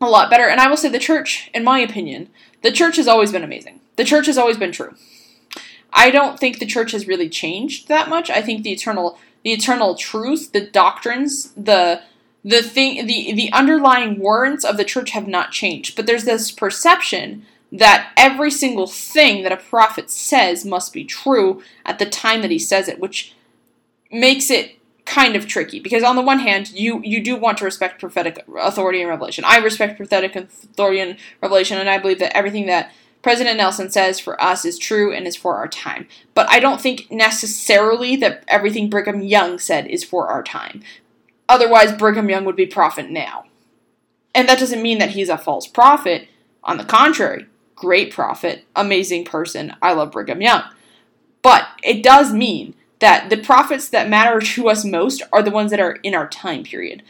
[0.00, 0.48] a lot better.
[0.48, 2.28] And I will say the church, in my opinion,
[2.62, 3.80] the church has always been amazing.
[3.96, 4.94] The church has always been true.
[5.92, 8.28] I don't think the church has really changed that much.
[8.30, 12.02] I think the eternal the eternal truth, the doctrines, the
[12.44, 15.94] the thing the the underlying warrants of the church have not changed.
[15.94, 21.62] But there's this perception that every single thing that a prophet says must be true
[21.84, 23.34] at the time that he says it, which
[24.10, 27.64] makes it kind of tricky because on the one hand you you do want to
[27.64, 29.44] respect prophetic authority and revelation.
[29.46, 32.90] I respect prophetic authority and revelation and i believe that everything that
[33.22, 36.08] president nelson says for us is true and is for our time.
[36.32, 40.82] But i don't think necessarily that everything brigham young said is for our time.
[41.48, 43.44] Otherwise brigham young would be prophet now.
[44.34, 46.28] And that doesn't mean that he's a false prophet.
[46.64, 49.76] On the contrary great prophet amazing person.
[49.82, 50.62] I love brigham young.
[51.42, 52.74] But it does mean
[53.04, 56.26] that the prophets that matter to us most are the ones that are in our
[56.26, 57.02] time period.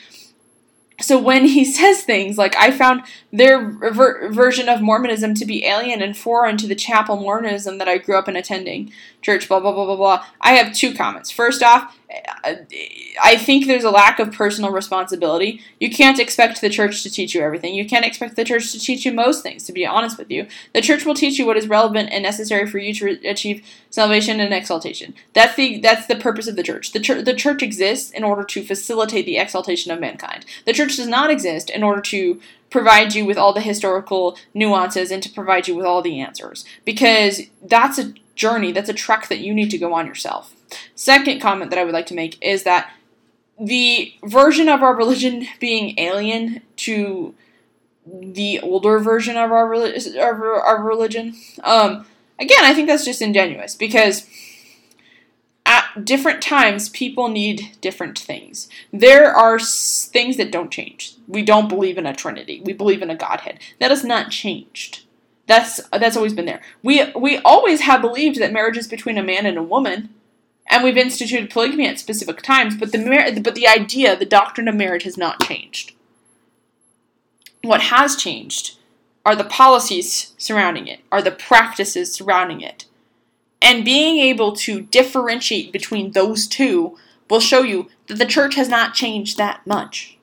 [1.01, 5.65] So when he says things like, I found their ver- version of Mormonism to be
[5.65, 8.93] alien and foreign to the chapel Mormonism that I grew up in attending,
[9.23, 11.31] church, blah, blah, blah, blah, blah, I have two comments.
[11.31, 11.97] First off,
[13.23, 15.61] I think there's a lack of personal responsibility.
[15.81, 17.75] You can't expect the church to teach you everything.
[17.75, 20.47] You can't expect the church to teach you most things, to be honest with you.
[20.73, 24.41] The church will teach you what is relevant and necessary for you to achieve salvation
[24.41, 25.15] and exaltation.
[25.33, 26.93] That's the that's the purpose of the church.
[26.93, 30.45] The church the church exists in order to facilitate the exaltation of mankind.
[30.67, 32.41] The church does not exist in order to
[32.71, 36.65] provide you with all the historical nuances and to provide you with all the answers
[36.85, 40.55] because that's a journey, that's a trek that you need to go on yourself.
[40.95, 42.91] Second comment that I would like to make is that
[43.61, 47.35] the version of our religion being alien to
[48.07, 52.05] the older version of our, relig- our, our religion, um,
[52.39, 54.27] again, I think that's just ingenuous because
[55.67, 58.69] at different times people need different things.
[58.93, 61.15] There are things that don't change.
[61.27, 62.61] We don't believe in a trinity.
[62.63, 63.59] We believe in a godhead.
[63.81, 65.04] That has not changed.
[65.47, 66.63] That's that's always been there.
[66.83, 70.11] We we always have believed that marriage is between a man and a woman,
[70.69, 72.77] and we've instituted polygamy at specific times.
[72.77, 75.93] But the mar- but the idea, the doctrine of marriage, has not changed.
[77.63, 78.79] What has changed
[79.27, 82.87] are the policies surrounding it, are the practices surrounding it,
[83.61, 88.69] and being able to differentiate between those two will show you that the church has
[88.69, 90.19] not changed that much.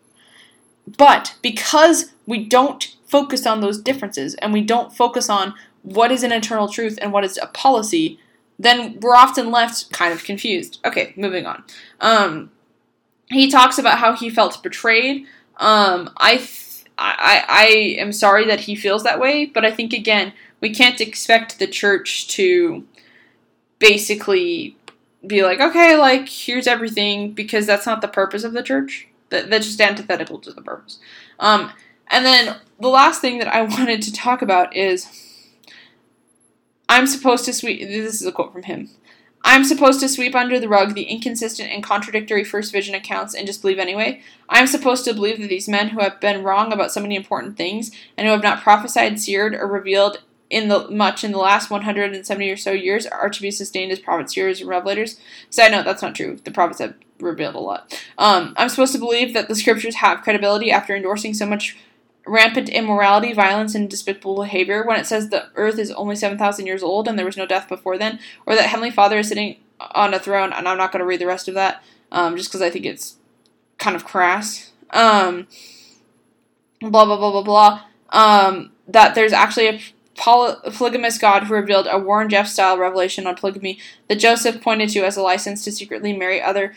[0.98, 5.54] But because we don't focus on those differences and we don't focus on
[5.84, 8.18] what is an eternal truth and what is a policy,
[8.58, 10.80] then we're often left kind of confused.
[10.86, 11.64] Okay, moving on.
[12.00, 12.52] Um,
[13.30, 15.26] he talks about how he felt betrayed.
[15.58, 17.66] Um, I, th- I, I
[18.00, 21.68] am sorry that he feels that way, but I think again we can't expect the
[21.68, 22.86] church to
[23.80, 24.78] basically
[25.26, 29.08] be like, okay, like here's everything because that's not the purpose of the church.
[29.30, 31.00] That, that's just antithetical to the purpose.
[31.40, 31.72] Um,
[32.12, 35.08] and then the last thing that I wanted to talk about is
[36.90, 37.80] I'm supposed to sweep.
[37.80, 38.90] This is a quote from him.
[39.44, 43.48] I'm supposed to sweep under the rug the inconsistent and contradictory first vision accounts and
[43.48, 44.22] just believe anyway.
[44.50, 47.58] I'm supposed to believe that these men who have been wrong about so many important
[47.58, 50.20] things and who have not prophesied, seared, or revealed
[50.52, 54.00] in the much in the last 170 or so years are to be sustained as
[54.00, 55.18] prophets, seers, and revelators.
[55.50, 56.38] Side note, that's not true.
[56.44, 58.00] The prophets have revealed a lot.
[58.18, 61.78] Um, I'm supposed to believe that the scriptures have credibility after endorsing so much
[62.26, 66.84] rampant immorality, violence, and despicable behavior when it says the earth is only 7,000 years
[66.84, 70.14] old and there was no death before then, or that Heavenly Father is sitting on
[70.14, 72.62] a throne, and I'm not going to read the rest of that um, just because
[72.62, 73.16] I think it's
[73.78, 74.72] kind of crass.
[74.92, 75.48] Um,
[76.80, 77.82] blah, blah, blah, blah, blah.
[78.10, 79.80] Um, that there's actually a
[80.16, 85.04] polygamous God who revealed a Warren Jeff style revelation on polygamy that Joseph pointed to
[85.04, 86.76] as a license to secretly marry other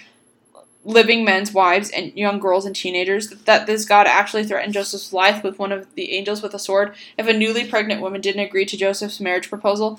[0.84, 5.42] living men's wives and young girls and teenagers, that this God actually threatened Joseph's life
[5.42, 8.66] with one of the angels with a sword if a newly pregnant woman didn't agree
[8.66, 9.98] to Joseph's marriage proposal.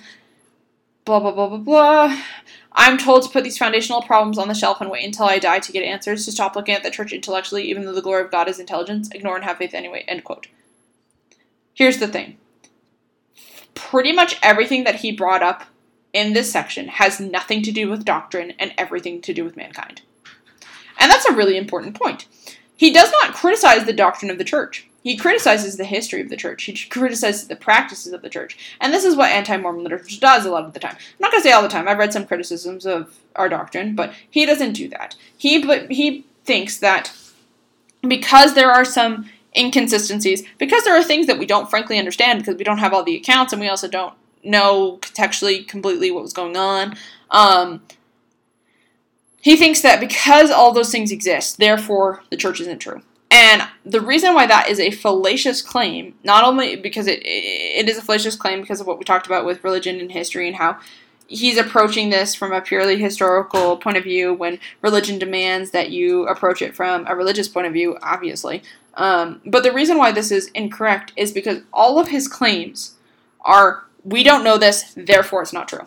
[1.06, 2.22] Blah, blah, blah, blah, blah.
[2.74, 5.60] I'm told to put these foundational problems on the shelf and wait until I die
[5.60, 8.32] to get answers, to stop looking at the church intellectually, even though the glory of
[8.32, 10.04] God is intelligence, ignore and have faith anyway.
[10.08, 10.48] End quote.
[11.74, 12.38] Here's the thing
[13.76, 15.66] pretty much everything that he brought up
[16.14, 20.02] in this section has nothing to do with doctrine and everything to do with mankind.
[21.00, 22.28] And that's a really important point.
[22.76, 24.88] He does not criticize the doctrine of the church.
[25.04, 26.64] He criticizes the history of the church.
[26.64, 28.58] He criticizes the practices of the church.
[28.82, 30.96] And this is what anti Mormon literature does a lot of the time.
[30.96, 31.88] I'm not going to say all the time.
[31.88, 35.16] I've read some criticisms of our doctrine, but he doesn't do that.
[35.38, 35.62] He,
[35.94, 37.16] he thinks that
[38.02, 42.56] because there are some inconsistencies, because there are things that we don't frankly understand because
[42.56, 46.34] we don't have all the accounts and we also don't know contextually completely what was
[46.34, 46.96] going on.
[47.30, 47.82] Um,
[49.46, 53.04] he thinks that because all those things exist, therefore the church isn't true.
[53.30, 58.00] And the reason why that is a fallacious claim, not only because it, it is
[58.00, 60.80] a fallacious claim because of what we talked about with religion and history and how
[61.28, 66.26] he's approaching this from a purely historical point of view when religion demands that you
[66.26, 68.64] approach it from a religious point of view, obviously.
[68.96, 72.96] Um, but the reason why this is incorrect is because all of his claims
[73.42, 75.86] are we don't know this, therefore it's not true.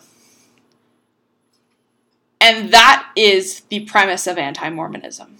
[2.41, 5.37] And that is the premise of anti Mormonism.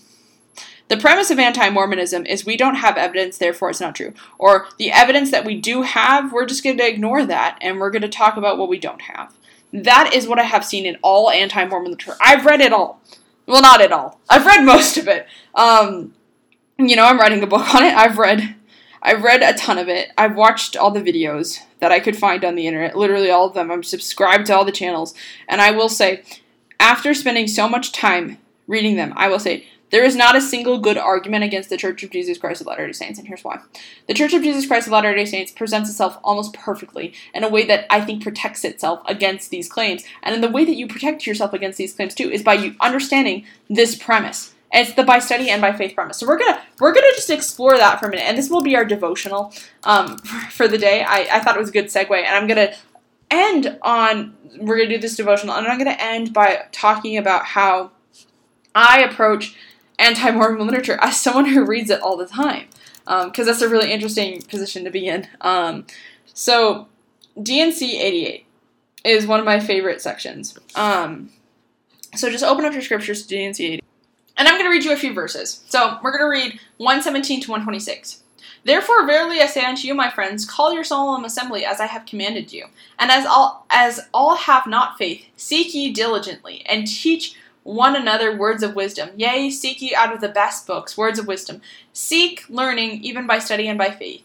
[0.89, 4.13] The premise of anti Mormonism is we don't have evidence, therefore it's not true.
[4.37, 7.91] Or the evidence that we do have, we're just going to ignore that and we're
[7.91, 9.33] going to talk about what we don't have.
[9.71, 12.17] That is what I have seen in all anti Mormon literature.
[12.19, 13.01] I've read it all.
[13.45, 14.19] Well, not at all.
[14.29, 15.27] I've read most of it.
[15.55, 16.13] Um,
[16.77, 17.93] you know, I'm writing a book on it.
[17.93, 18.55] I've read
[19.01, 20.11] I've read a ton of it.
[20.17, 23.53] I've watched all the videos that I could find on the internet, literally all of
[23.53, 23.71] them.
[23.71, 25.13] I'm subscribed to all the channels.
[25.47, 26.23] And I will say,
[26.79, 30.77] after spending so much time reading them, I will say there is not a single
[30.77, 33.59] good argument against the Church of Jesus Christ of Latter day Saints, and here's why.
[34.07, 37.49] The Church of Jesus Christ of Latter day Saints presents itself almost perfectly in a
[37.49, 40.03] way that I think protects itself against these claims.
[40.21, 42.75] And in the way that you protect yourself against these claims too is by you
[42.79, 44.53] understanding this premise.
[44.71, 46.17] it's the by study and by faith premise.
[46.17, 48.75] So we're gonna we're gonna just explore that for a minute, and this will be
[48.75, 49.51] our devotional
[49.83, 50.17] um,
[50.51, 51.03] for the day.
[51.03, 52.75] I, I thought it was a good segue, and I'm gonna
[53.31, 57.91] end on we're gonna do this devotional, and I'm gonna end by talking about how
[58.75, 59.55] I approach
[59.97, 62.67] anti Mormon literature as someone who reads it all the time,
[63.05, 65.27] because um, that's a really interesting position to be in.
[65.41, 65.85] Um,
[66.33, 66.87] so,
[67.41, 68.45] D&C 88
[69.03, 70.57] is one of my favorite sections.
[70.75, 71.31] Um,
[72.15, 73.83] so, just open up your scriptures to D&C 88.
[74.37, 75.63] And I'm going to read you a few verses.
[75.67, 78.23] So, we're going to read 117 to 126.
[78.63, 82.05] Therefore, verily I say unto you, my friends, call your solemn assembly as I have
[82.05, 82.65] commanded you.
[82.97, 88.35] And as all as all have not faith, seek ye diligently, and teach one another
[88.35, 89.09] words of wisdom.
[89.15, 91.61] Yea, seek ye out of the best books words of wisdom.
[91.93, 94.23] Seek learning even by study and by faith.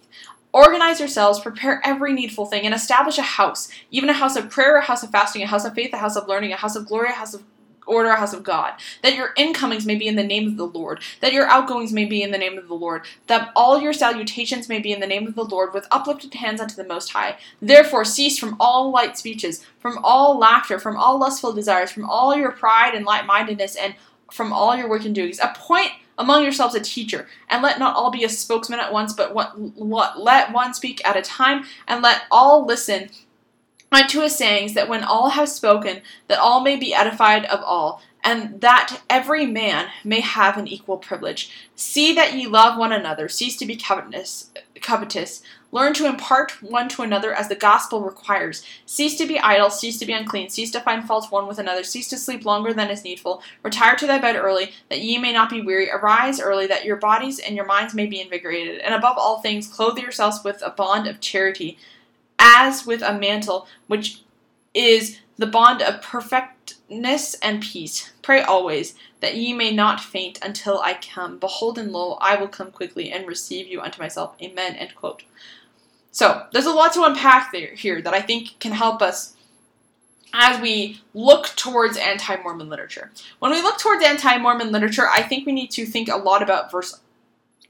[0.53, 4.77] Organize yourselves, prepare every needful thing, and establish a house, even a house of prayer,
[4.77, 6.87] a house of fasting, a house of faith, a house of learning, a house of
[6.87, 7.43] glory, a house of
[7.87, 10.67] order a house of God, that your incomings may be in the name of the
[10.67, 13.93] Lord, that your outgoings may be in the name of the Lord, that all your
[13.93, 17.11] salutations may be in the name of the Lord, with uplifted hands unto the Most
[17.11, 17.37] High.
[17.61, 22.37] Therefore, cease from all light speeches, from all laughter, from all lustful desires, from all
[22.37, 23.95] your pride and light mindedness, and
[24.31, 25.39] from all your work and doings.
[25.41, 29.35] Appoint among yourselves a teacher, and let not all be a spokesman at once, but
[29.35, 33.11] what, what, let one speak at a time, and let all listen
[33.95, 38.03] unto his sayings, that when all have spoken, that all may be edified of all,
[38.23, 41.51] and that every man may have an equal privilege.
[41.77, 45.43] See that ye love one another, cease to be covetous, covetous.
[45.73, 48.65] Learn to impart one to another as the gospel requires.
[48.87, 51.83] Cease to be idle, cease to be unclean, cease to find fault one with another,
[51.83, 53.43] cease to sleep longer than is needful.
[53.65, 55.91] Retire to thy bed early, that ye may not be weary.
[55.91, 58.81] Arise early, that your bodies and your minds may be invigorated.
[58.81, 61.77] And above all things, clothe yourselves with a bond of charity
[62.39, 64.23] as with a mantle, which
[64.73, 68.13] is the bond of perfectness and peace.
[68.23, 71.39] Pray always that ye may not faint until I come.
[71.39, 74.35] Behold, and lo, I will come quickly and receive you unto myself.
[74.43, 74.75] Amen.
[74.75, 75.23] End quote.
[76.13, 79.35] So there's a lot to unpack there here that I think can help us
[80.33, 83.11] as we look towards anti-Mormon literature.
[83.39, 86.71] When we look towards anti-Mormon literature, I think we need to think a lot about
[86.71, 87.01] verse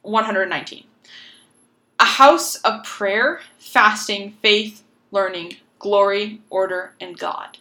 [0.03, 0.85] 119
[2.05, 7.57] a house of prayer, fasting, faith, learning, glory, order, and God.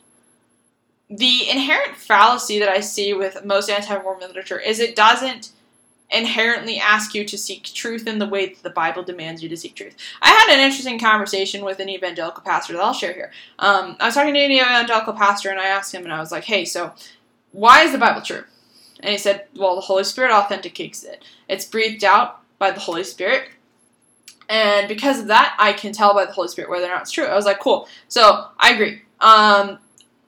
[1.10, 5.54] The inherent fallacy that I see with most anti Mormon literature is it doesn't
[6.12, 9.56] inherently ask you to seek truth in the way that the Bible demands you to
[9.56, 9.96] seek truth.
[10.22, 13.32] I had an interesting conversation with an evangelical pastor that I'll share here.
[13.60, 16.34] Um, I was talking to an evangelical pastor and I asked him, and I was
[16.34, 16.92] like, hey, so
[17.54, 18.44] why is the Bible true?
[19.00, 21.24] And he said, well, the Holy Spirit authenticates it.
[21.48, 23.48] It's breathed out by the Holy Spirit.
[24.50, 27.12] And because of that, I can tell by the Holy Spirit whether or not it's
[27.12, 27.26] true.
[27.26, 27.88] I was like, cool.
[28.08, 29.02] So I agree.
[29.22, 29.80] Um,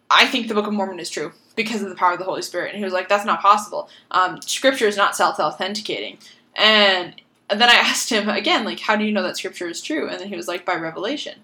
[0.09, 2.41] I think the Book of Mormon is true because of the power of the Holy
[2.41, 2.69] Spirit.
[2.69, 3.89] And he was like, that's not possible.
[4.11, 6.17] Um, scripture is not self authenticating.
[6.55, 7.13] And
[7.49, 10.09] then I asked him again, like, how do you know that Scripture is true?
[10.09, 11.39] And then he was like, by revelation.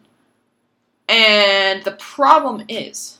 [1.08, 3.20] And the problem is,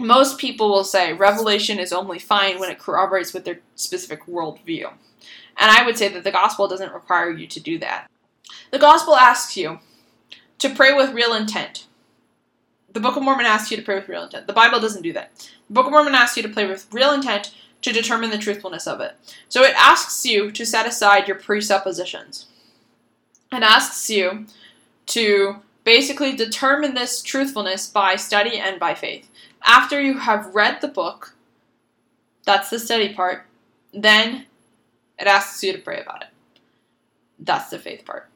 [0.00, 4.90] most people will say revelation is only fine when it corroborates with their specific worldview.
[5.58, 8.10] And I would say that the gospel doesn't require you to do that.
[8.70, 9.80] The gospel asks you
[10.58, 11.86] to pray with real intent.
[12.92, 14.46] The Book of Mormon asks you to pray with real intent.
[14.46, 15.48] The Bible doesn't do that.
[15.68, 18.86] The Book of Mormon asks you to pray with real intent to determine the truthfulness
[18.86, 19.14] of it.
[19.48, 22.46] So it asks you to set aside your presuppositions.
[23.50, 24.46] It asks you
[25.06, 29.28] to basically determine this truthfulness by study and by faith.
[29.64, 31.34] After you have read the book,
[32.44, 33.46] that's the study part,
[33.92, 34.46] then
[35.18, 36.28] it asks you to pray about it.
[37.38, 38.28] That's the faith part.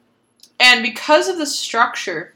[0.59, 2.33] And because of the structure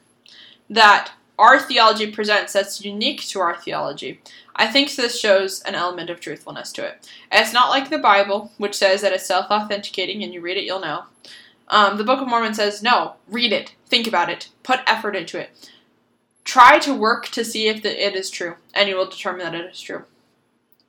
[0.70, 4.22] that our theology presents that's unique to our theology,
[4.56, 7.10] I think this shows an element of truthfulness to it.
[7.32, 10.58] And it's not like the Bible, which says that it's self authenticating and you read
[10.58, 11.06] it, you'll know.
[11.68, 15.40] Um, the Book of Mormon says, no, read it, think about it, put effort into
[15.40, 15.70] it.
[16.44, 19.56] Try to work to see if the, it is true, and you will determine that
[19.56, 20.04] it is true.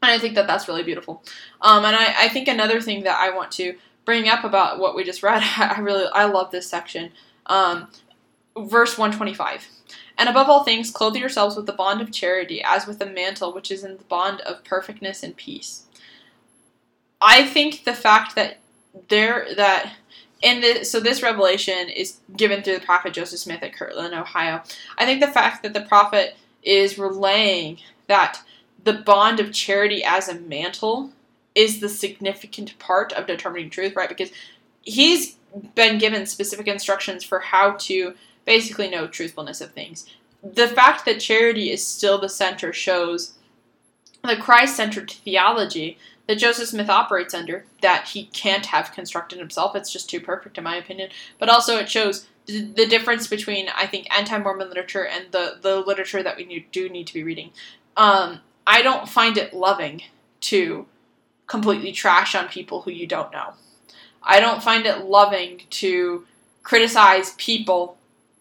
[0.02, 1.22] And I think that that's really beautiful.
[1.60, 4.96] Um, and I, I think another thing that I want to bring up about what
[4.96, 7.12] we just read, I really I love this section.
[7.46, 7.88] Um,
[8.56, 9.68] verse 125.
[10.18, 13.52] And above all things, clothe yourselves with the bond of charity, as with a mantle
[13.52, 15.84] which is in the bond of perfectness and peace.
[17.20, 18.58] I think the fact that
[19.08, 19.94] there that
[20.42, 24.62] in the so this revelation is given through the prophet Joseph Smith at Kirtland, Ohio.
[24.98, 27.78] I think the fact that the prophet is relaying
[28.08, 28.42] that
[28.84, 31.12] the bond of charity as a mantle
[31.54, 34.08] is the significant part of determining truth, right?
[34.08, 34.30] Because
[34.82, 35.36] he's
[35.74, 38.14] been given specific instructions for how to
[38.44, 40.08] basically know truthfulness of things.
[40.42, 43.34] The fact that charity is still the center shows
[44.24, 49.74] the Christ centered theology that Joseph Smith operates under that he can't have constructed himself.
[49.74, 51.10] It's just too perfect, in my opinion.
[51.38, 55.80] But also, it shows the difference between, I think, anti Mormon literature and the, the
[55.80, 57.50] literature that we do need to be reading.
[57.96, 60.02] Um, I don't find it loving
[60.42, 60.86] to
[61.46, 63.54] completely trash on people who you don't know.
[64.22, 66.26] I don't find it loving to
[66.62, 67.98] criticize people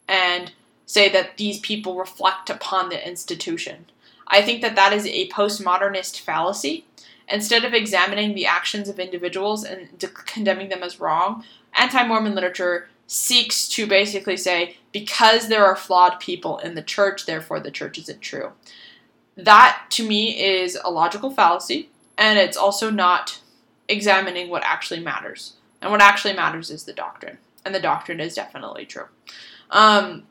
[0.07, 0.51] and
[0.85, 3.85] say that these people reflect upon the institution.
[4.27, 6.85] I think that that is a postmodernist fallacy.
[7.27, 11.43] Instead of examining the actions of individuals and de- condemning them as wrong,
[11.73, 17.25] anti Mormon literature seeks to basically say, because there are flawed people in the church,
[17.25, 18.51] therefore the church isn't true.
[19.41, 23.39] That, to me, is a logical fallacy, and it's also not
[23.87, 25.53] examining what actually matters.
[25.81, 29.05] And what actually matters is the doctrine, and the doctrine is definitely true.
[29.71, 30.23] Um,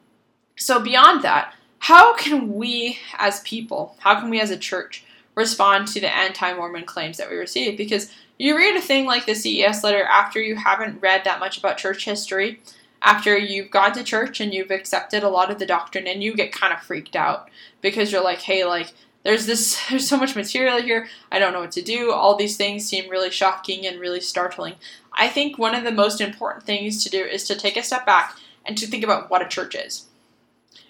[0.56, 5.04] so, beyond that, how can we as people, how can we as a church
[5.34, 7.76] respond to the anti Mormon claims that we receive?
[7.76, 11.58] Because you read a thing like the CES letter after you haven't read that much
[11.58, 12.60] about church history,
[13.02, 16.34] after you've gone to church and you've accepted a lot of the doctrine, and you
[16.34, 17.48] get kind of freaked out
[17.80, 18.92] because you're like, hey, like,
[19.22, 22.56] there's this there's so much material here i don't know what to do all these
[22.56, 24.72] things seem really shocking and really startling
[25.12, 28.06] i think one of the most important things to do is to take a step
[28.06, 30.06] back and to think about what a church is.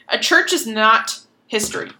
[0.08, 1.90] A church is not history.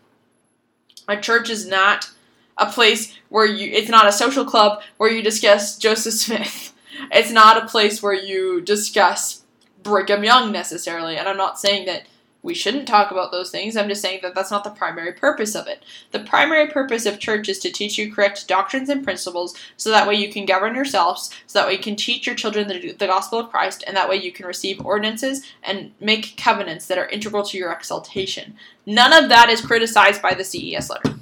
[1.09, 2.11] A church is not
[2.59, 6.73] a place where you, it's not a social club where you discuss Joseph Smith.
[7.13, 9.40] It's not a place where you discuss
[9.83, 11.17] Brigham Young necessarily.
[11.17, 12.05] And I'm not saying that
[12.43, 13.77] we shouldn't talk about those things.
[13.77, 15.85] I'm just saying that that's not the primary purpose of it.
[16.11, 20.09] The primary purpose of church is to teach you correct doctrines and principles so that
[20.09, 23.07] way you can govern yourselves, so that way you can teach your children the, the
[23.07, 27.09] gospel of Christ, and that way you can receive ordinances and make covenants that are
[27.09, 28.57] integral to your exaltation.
[28.87, 31.19] None of that is criticized by the CES letter.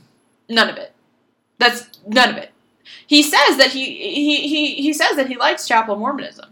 [0.48, 0.94] None of it.
[1.58, 2.52] That's none of it.
[3.06, 6.46] He says that he he he, he says that he likes chapel Mormonism.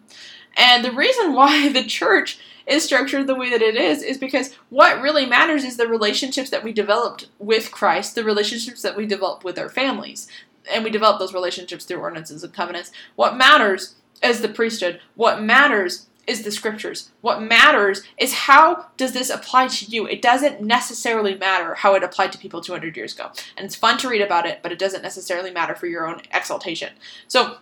[0.56, 4.54] And the reason why the church is structured the way that it is is because
[4.70, 9.06] what really matters is the relationships that we developed with Christ, the relationships that we
[9.06, 10.26] developed with our families.
[10.72, 12.90] And we develop those relationships through ordinances and covenants.
[13.14, 15.00] What matters is the priesthood.
[15.14, 17.12] What matters is the scriptures.
[17.20, 20.06] What matters is how does this apply to you?
[20.06, 23.30] It doesn't necessarily matter how it applied to people 200 years ago.
[23.56, 26.22] And it's fun to read about it, but it doesn't necessarily matter for your own
[26.34, 26.94] exaltation.
[27.28, 27.58] So,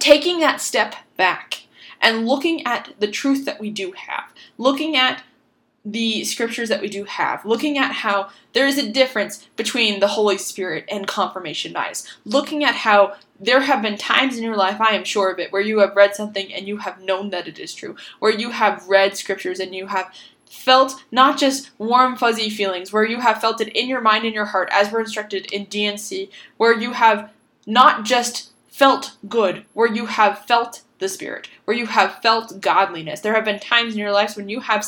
[0.00, 1.63] taking that step back
[2.04, 4.24] and looking at the truth that we do have,
[4.58, 5.24] looking at
[5.86, 10.08] the scriptures that we do have, looking at how there is a difference between the
[10.08, 14.80] Holy Spirit and confirmation bias, looking at how there have been times in your life,
[14.80, 17.48] I am sure of it, where you have read something and you have known that
[17.48, 20.12] it is true, where you have read scriptures and you have
[20.48, 24.34] felt not just warm, fuzzy feelings, where you have felt it in your mind and
[24.34, 27.30] your heart, as we're instructed in D&C, where you have
[27.66, 33.20] not just felt good, where you have felt the Spirit, where you have felt godliness.
[33.20, 34.84] There have been times in your lives when you have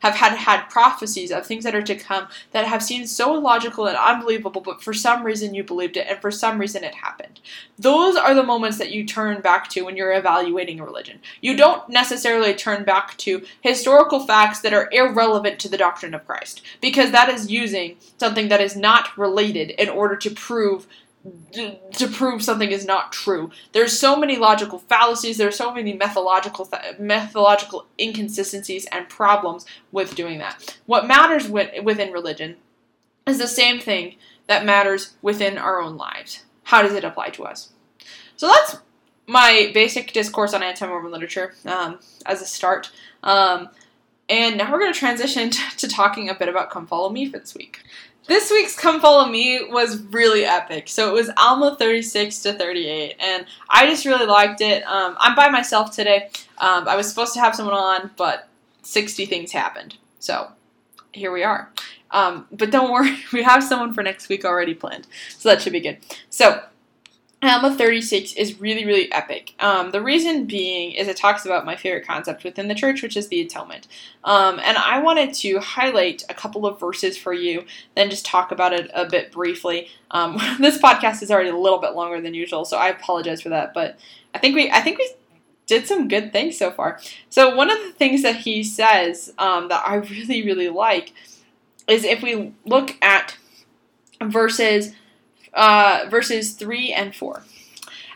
[0.00, 3.86] have had had prophecies of things that are to come that have seemed so illogical
[3.86, 7.38] and unbelievable, but for some reason you believed it, and for some reason it happened.
[7.78, 11.20] Those are the moments that you turn back to when you're evaluating a religion.
[11.40, 16.26] You don't necessarily turn back to historical facts that are irrelevant to the doctrine of
[16.26, 20.88] Christ, because that is using something that is not related in order to prove
[21.52, 23.50] to prove something is not true.
[23.72, 25.38] There's so many logical fallacies.
[25.38, 30.78] There's so many methodological th- methodological inconsistencies and problems with doing that.
[30.86, 32.56] What matters with, within religion
[33.26, 34.16] is the same thing
[34.48, 36.44] that matters within our own lives.
[36.64, 37.72] How does it apply to us?
[38.36, 38.78] So that's
[39.26, 42.90] my basic discourse on anti-Mormon literature um, as a start.
[43.22, 43.68] Um,
[44.28, 47.38] and now we're going to transition to talking a bit about Come Follow Me for
[47.38, 47.80] this week.
[48.28, 50.88] This week's Come Follow Me was really epic.
[50.88, 54.84] So it was Alma 36 to 38, and I just really liked it.
[54.84, 56.30] Um, I'm by myself today.
[56.58, 58.48] Um, I was supposed to have someone on, but
[58.82, 59.96] 60 things happened.
[60.20, 60.52] So
[61.12, 61.72] here we are.
[62.12, 65.08] Um, but don't worry, we have someone for next week already planned.
[65.36, 65.98] So that should be good.
[66.30, 66.62] So
[67.42, 69.54] Alma 36 is really, really epic.
[69.58, 73.16] Um, the reason being is it talks about my favorite concept within the church, which
[73.16, 73.88] is the atonement.
[74.22, 77.64] Um, and I wanted to highlight a couple of verses for you,
[77.96, 79.88] then just talk about it a bit briefly.
[80.12, 83.48] Um, this podcast is already a little bit longer than usual, so I apologize for
[83.48, 83.74] that.
[83.74, 83.98] But
[84.32, 85.10] I think we, I think we
[85.66, 87.00] did some good things so far.
[87.28, 91.12] So one of the things that he says um, that I really, really like
[91.88, 93.36] is if we look at
[94.22, 94.92] verses
[95.54, 97.42] uh, verses 3 and 4.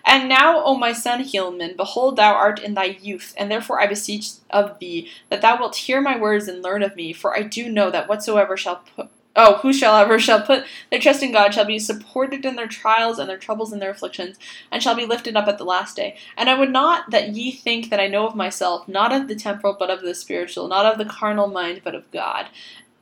[0.05, 3.89] And now, O my son Helaman, behold, thou art in thy youth, and therefore I
[3.89, 7.43] beseech of thee that thou wilt hear my words and learn of me, for I
[7.43, 9.09] do know that whatsoever shall put
[9.39, 13.28] Oh, ever shall put their trust in God shall be supported in their trials and
[13.28, 14.39] their troubles and their afflictions,
[14.72, 16.16] and shall be lifted up at the last day.
[16.39, 19.34] And I would not that ye think that I know of myself, not of the
[19.34, 22.47] temporal, but of the spiritual, not of the carnal mind, but of God.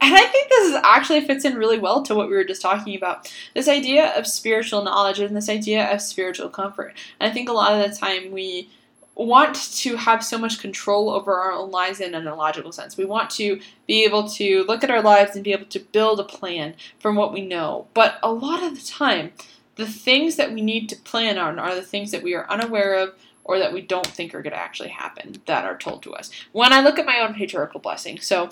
[0.05, 2.61] And I think this is actually fits in really well to what we were just
[2.61, 3.33] talking about.
[3.55, 6.95] This idea of spiritual knowledge and this idea of spiritual comfort.
[7.19, 8.69] And I think a lot of the time we
[9.15, 12.99] want to have so much control over our own lives in an illogical sense.
[12.99, 16.21] We want to be able to look at our lives and be able to build
[16.21, 17.87] a plan from what we know.
[17.95, 19.33] But a lot of the time,
[19.77, 22.93] the things that we need to plan on are the things that we are unaware
[22.93, 26.13] of or that we don't think are going to actually happen that are told to
[26.13, 26.31] us.
[26.53, 28.51] When I look at my own patriarchal blessing, so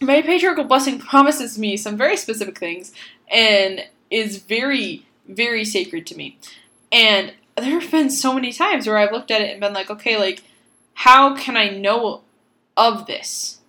[0.00, 2.92] my patriarchal blessing promises me some very specific things
[3.30, 6.38] and is very, very sacred to me.
[6.92, 9.90] And there have been so many times where I've looked at it and been like,
[9.90, 10.42] okay, like,
[10.94, 12.22] how can I know
[12.76, 13.60] of this?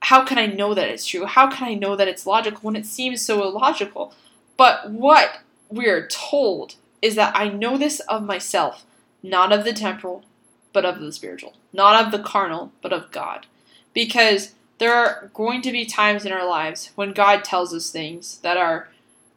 [0.00, 1.24] How can I know that it's true?
[1.24, 4.14] How can I know that it's logical when it seems so illogical?
[4.56, 8.84] But what we're told is that I know this of myself,
[9.22, 10.24] not of the temporal,
[10.72, 11.54] but of the spiritual.
[11.72, 13.46] Not of the carnal, but of God.
[13.92, 18.38] Because there are going to be times in our lives when God tells us things
[18.38, 18.88] that are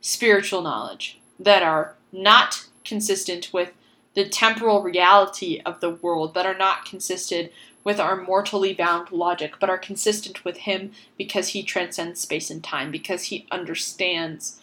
[0.02, 3.72] spiritual knowledge, that are not consistent with
[4.16, 7.52] the temporal reality of the world, that are not consistent
[7.84, 12.64] with our mortally bound logic, but are consistent with Him because He transcends space and
[12.64, 14.60] time, because He understands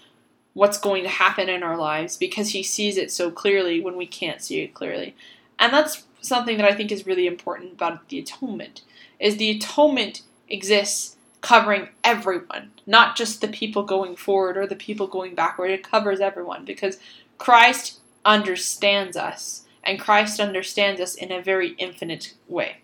[0.52, 4.06] what's going to happen in our lives, because He sees it so clearly when we
[4.06, 5.14] can't see it clearly.
[5.58, 8.82] And that's something that I think is really important about the atonement,
[9.18, 15.06] is the atonement exists covering everyone, not just the people going forward or the people
[15.06, 15.70] going backward.
[15.70, 16.98] It covers everyone because
[17.38, 22.78] Christ understands us, and Christ understands us in a very infinite way.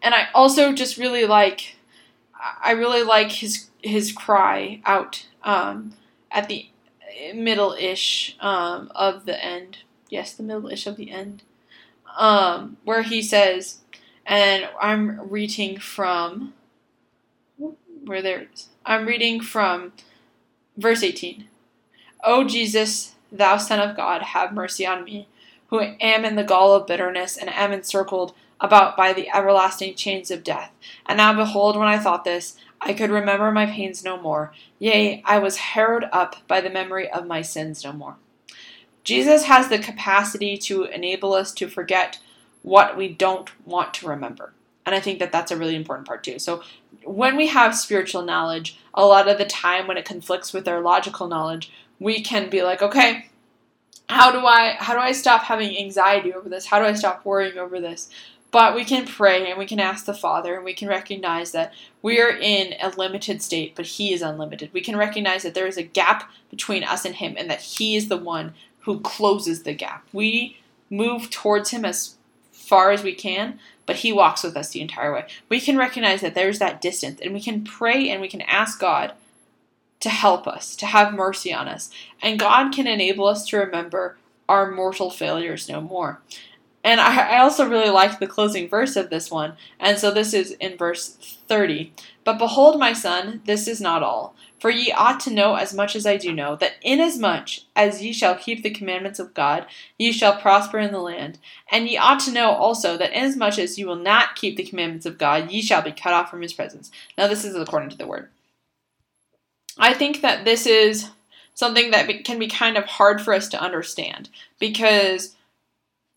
[0.00, 1.76] And I also just really like,
[2.62, 5.94] I really like his his cry out um,
[6.30, 6.68] at the
[7.34, 9.78] middle-ish um, of the end.
[10.08, 11.42] Yes, the middle-ish of the end,
[12.16, 13.81] um, where he says,
[14.26, 16.54] and I'm reading from
[18.04, 18.68] where there is.
[18.84, 19.92] I'm reading from
[20.76, 21.46] verse 18.
[22.24, 25.28] O Jesus, thou Son of God, have mercy on me,
[25.68, 30.30] who am in the gall of bitterness and am encircled about by the everlasting chains
[30.30, 30.70] of death.
[31.06, 34.52] And now behold, when I thought this, I could remember my pains no more.
[34.78, 38.16] Yea, I was harrowed up by the memory of my sins no more.
[39.04, 42.18] Jesus has the capacity to enable us to forget
[42.62, 44.52] what we don't want to remember.
[44.84, 46.38] And I think that that's a really important part too.
[46.38, 46.62] So
[47.04, 50.80] when we have spiritual knowledge, a lot of the time when it conflicts with our
[50.80, 53.26] logical knowledge, we can be like, okay,
[54.08, 56.66] how do I how do I stop having anxiety over this?
[56.66, 58.10] How do I stop worrying over this?
[58.50, 61.72] But we can pray and we can ask the Father and we can recognize that
[62.02, 64.70] we are in a limited state, but He is unlimited.
[64.74, 67.96] We can recognize that there is a gap between us and Him and that He
[67.96, 70.06] is the one who closes the gap.
[70.12, 70.58] We
[70.90, 72.16] move towards Him as
[72.72, 75.26] far as we can, but He walks with us the entire way.
[75.50, 78.80] We can recognize that there's that distance, and we can pray and we can ask
[78.80, 79.12] God
[80.00, 81.90] to help us, to have mercy on us.
[82.22, 84.16] And God can enable us to remember
[84.48, 86.22] our mortal failures no more.
[86.82, 89.52] And I, I also really like the closing verse of this one.
[89.78, 91.10] And so this is in verse
[91.46, 91.92] 30.
[92.24, 94.34] But behold, my son, this is not all.
[94.62, 98.12] For ye ought to know as much as I do know, that inasmuch as ye
[98.12, 99.66] shall keep the commandments of God,
[99.98, 101.40] ye shall prosper in the land.
[101.72, 105.04] And ye ought to know also that inasmuch as ye will not keep the commandments
[105.04, 106.92] of God, ye shall be cut off from his presence.
[107.18, 108.28] Now, this is according to the word.
[109.78, 111.10] I think that this is
[111.54, 114.28] something that can be kind of hard for us to understand
[114.60, 115.34] because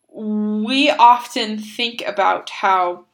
[0.07, 3.05] we often think about how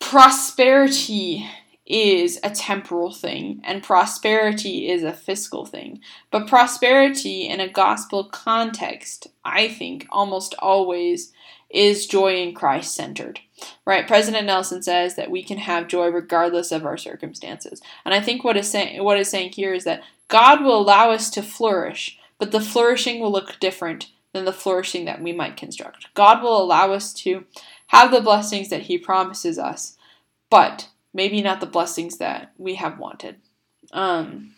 [0.00, 1.48] prosperity
[1.88, 6.00] is a temporal thing and prosperity is a fiscal thing.
[6.30, 11.32] But prosperity in a gospel context, I think, almost always
[11.70, 13.40] is joy in Christ centered.
[13.86, 14.06] Right?
[14.06, 17.80] President Nelson says that we can have joy regardless of our circumstances.
[18.04, 21.10] And I think what is saying what is saying here is that God will allow
[21.10, 25.56] us to flourish, but the flourishing will look different than the flourishing that we might
[25.56, 26.12] construct.
[26.14, 27.44] God will allow us to
[27.88, 29.96] have the blessings that He promises us,
[30.50, 33.34] but maybe not the blessings that we have wanted.
[33.92, 34.54] Um,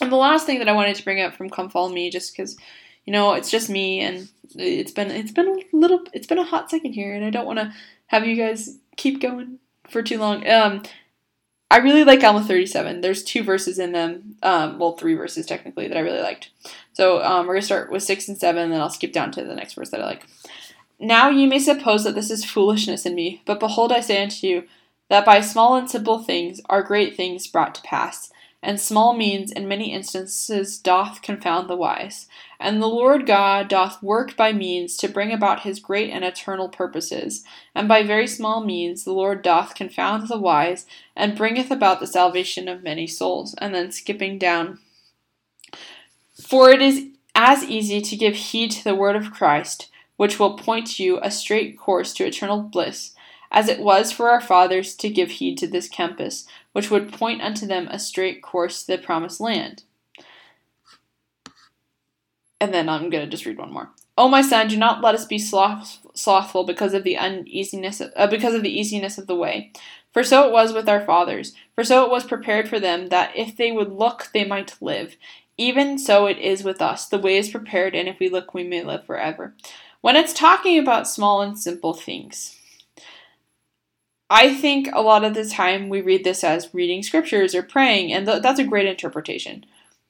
[0.00, 2.32] and the last thing that I wanted to bring up from Come Follow Me, just
[2.32, 2.56] because,
[3.04, 6.44] you know, it's just me and it's been it's been a little it's been a
[6.44, 7.74] hot second here, and I don't want to
[8.06, 9.58] have you guys keep going
[9.90, 10.48] for too long.
[10.48, 10.84] Um,
[11.68, 13.00] I really like Alma 37.
[13.00, 16.50] There's two verses in them, um, well, three verses technically that I really liked.
[16.92, 19.42] So um, we're gonna start with six and seven, and then I'll skip down to
[19.42, 20.26] the next verse that I like.
[21.00, 24.46] Now you may suppose that this is foolishness in me, but behold, I say unto
[24.46, 24.64] you
[25.08, 28.30] that by small and simple things are great things brought to pass
[28.62, 32.26] and small means in many instances doth confound the wise.
[32.58, 36.68] And the Lord God doth work by means to bring about his great and eternal
[36.68, 37.44] purposes.
[37.74, 42.06] And by very small means the Lord doth confound the wise, and bringeth about the
[42.06, 43.54] salvation of many souls.
[43.58, 44.80] And then skipping down.
[46.42, 47.06] For it is
[47.36, 51.30] as easy to give heed to the word of Christ, which will point you a
[51.30, 53.14] straight course to eternal bliss,
[53.50, 57.42] as it was for our fathers to give heed to this compass, which would point
[57.42, 59.84] unto them a straight course to the promised land.
[62.60, 63.90] And then I'm going to just read one more.
[64.16, 68.10] O my son, do not let us be sloth- slothful because of the uneasiness of,
[68.16, 69.72] uh, because of the easiness of the way.
[70.12, 71.54] For so it was with our fathers.
[71.76, 75.16] For so it was prepared for them that if they would look, they might live.
[75.56, 77.06] Even so it is with us.
[77.06, 79.54] The way is prepared, and if we look, we may live forever.
[80.00, 82.57] When it's talking about small and simple things,
[84.30, 88.12] I think a lot of the time we read this as reading scriptures or praying,
[88.12, 89.64] and th- that's a great interpretation.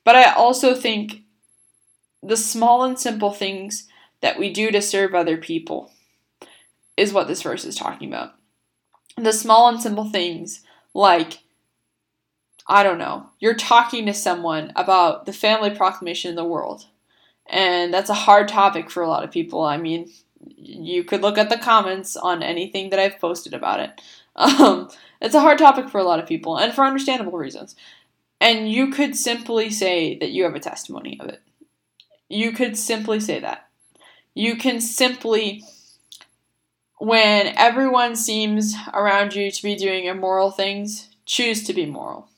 [0.04, 1.22] But I also think
[2.22, 3.86] the small and simple things
[4.20, 5.92] that we do to serve other people
[6.96, 8.34] is what this verse is talking about.
[9.16, 10.62] The small and simple things,
[10.94, 11.40] like,
[12.66, 16.86] I don't know, you're talking to someone about the family proclamation in the world.
[17.46, 19.62] And that's a hard topic for a lot of people.
[19.62, 20.10] I mean,
[20.56, 24.00] you could look at the comments on anything that I've posted about it.
[24.38, 24.88] Um,
[25.20, 27.74] it's a hard topic for a lot of people, and for understandable reasons.
[28.40, 31.42] And you could simply say that you have a testimony of it.
[32.28, 33.68] You could simply say that.
[34.34, 35.64] You can simply,
[36.98, 42.28] when everyone seems around you to be doing immoral things, choose to be moral.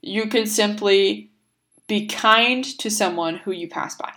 [0.00, 1.32] You could simply
[1.88, 4.12] be kind to someone who you pass by.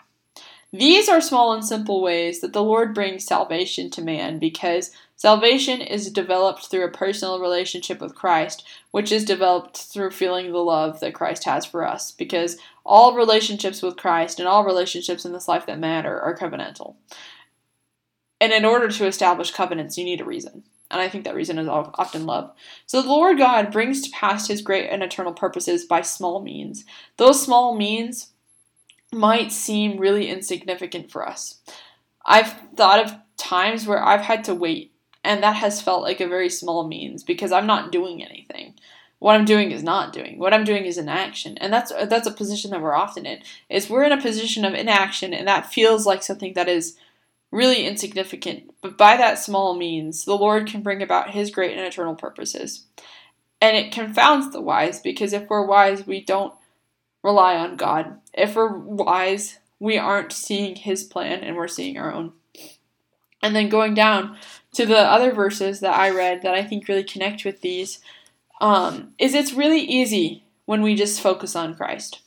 [0.77, 5.79] These are small and simple ways that the Lord brings salvation to man because salvation
[5.79, 10.99] is developed through a personal relationship with Christ, which is developed through feeling the love
[10.99, 15.47] that Christ has for us because all relationships with Christ and all relationships in this
[15.47, 16.95] life that matter are covenantal.
[18.41, 20.63] And in order to establish covenants, you need a reason.
[20.91, 22.51] And I think that reason is often love.
[22.85, 26.83] So the Lord God brings to pass his great and eternal purposes by small means.
[27.15, 28.33] Those small means
[29.15, 31.59] might seem really insignificant for us.
[32.25, 34.93] I've thought of times where I've had to wait,
[35.23, 38.75] and that has felt like a very small means because I'm not doing anything.
[39.19, 40.37] What I'm doing is not doing.
[40.37, 43.39] What I'm doing is inaction, and that's that's a position that we're often in.
[43.69, 46.97] Is we're in a position of inaction, and that feels like something that is
[47.51, 48.71] really insignificant.
[48.81, 52.85] But by that small means, the Lord can bring about His great and eternal purposes,
[53.61, 56.53] and it confounds the wise because if we're wise, we don't
[57.25, 58.19] rely on God.
[58.35, 62.33] If we're wise, we aren't seeing His plan and we're seeing our own.
[63.41, 64.37] And then going down
[64.75, 67.99] to the other verses that I read that I think really connect with these,
[68.61, 72.21] um, is it's really easy when we just focus on Christ.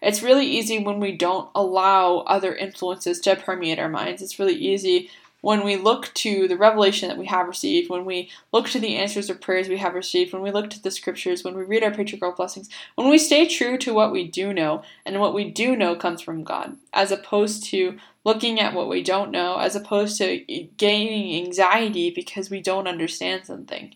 [0.00, 4.22] It's really easy when we don't allow other influences to permeate our minds.
[4.22, 5.10] It's really easy
[5.44, 8.96] when we look to the revelation that we have received, when we look to the
[8.96, 11.84] answers of prayers we have received, when we look to the scriptures, when we read
[11.84, 15.50] our patriarchal blessings, when we stay true to what we do know, and what we
[15.50, 19.76] do know comes from God, as opposed to looking at what we don't know, as
[19.76, 20.38] opposed to
[20.78, 23.94] gaining anxiety because we don't understand something.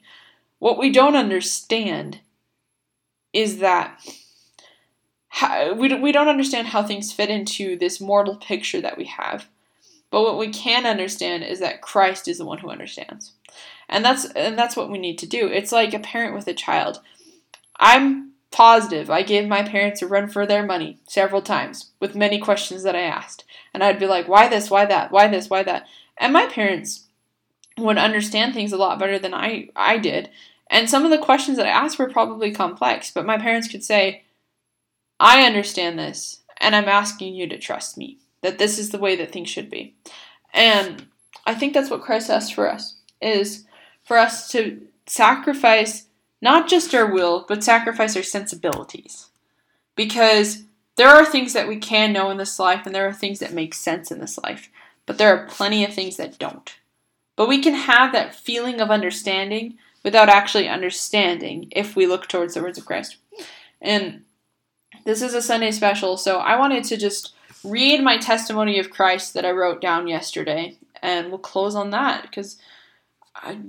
[0.58, 2.20] What we don't understand
[3.32, 3.98] is that
[5.28, 9.48] how, we, we don't understand how things fit into this mortal picture that we have.
[10.10, 13.32] But what we can understand is that Christ is the one who understands.
[13.88, 15.48] And that's and that's what we need to do.
[15.48, 17.00] It's like a parent with a child.
[17.78, 22.38] I'm positive I gave my parents a run for their money several times with many
[22.38, 23.44] questions that I asked.
[23.74, 24.70] And I'd be like, "Why this?
[24.70, 25.10] Why that?
[25.10, 25.50] Why this?
[25.50, 25.86] Why that?"
[26.16, 27.06] And my parents
[27.76, 30.30] would understand things a lot better than I I did.
[30.70, 33.84] And some of the questions that I asked were probably complex, but my parents could
[33.84, 34.24] say,
[35.20, 39.16] "I understand this, and I'm asking you to trust me." That this is the way
[39.16, 39.94] that things should be.
[40.52, 41.06] And
[41.46, 43.64] I think that's what Christ asks for us is
[44.04, 46.06] for us to sacrifice
[46.40, 49.30] not just our will, but sacrifice our sensibilities.
[49.96, 50.64] Because
[50.98, 53.52] There are things that we can know in this life, and there are things that
[53.52, 54.68] make sense in this life,
[55.06, 56.76] but there are plenty of things that don't.
[57.36, 62.54] But we can have that feeling of understanding without actually understanding if we look towards
[62.54, 63.18] the words of Christ.
[63.80, 64.24] And
[65.04, 67.32] this is a Sunday special, so I wanted to just
[67.64, 72.22] read my testimony of Christ that I wrote down yesterday, and we'll close on that
[72.22, 72.58] because,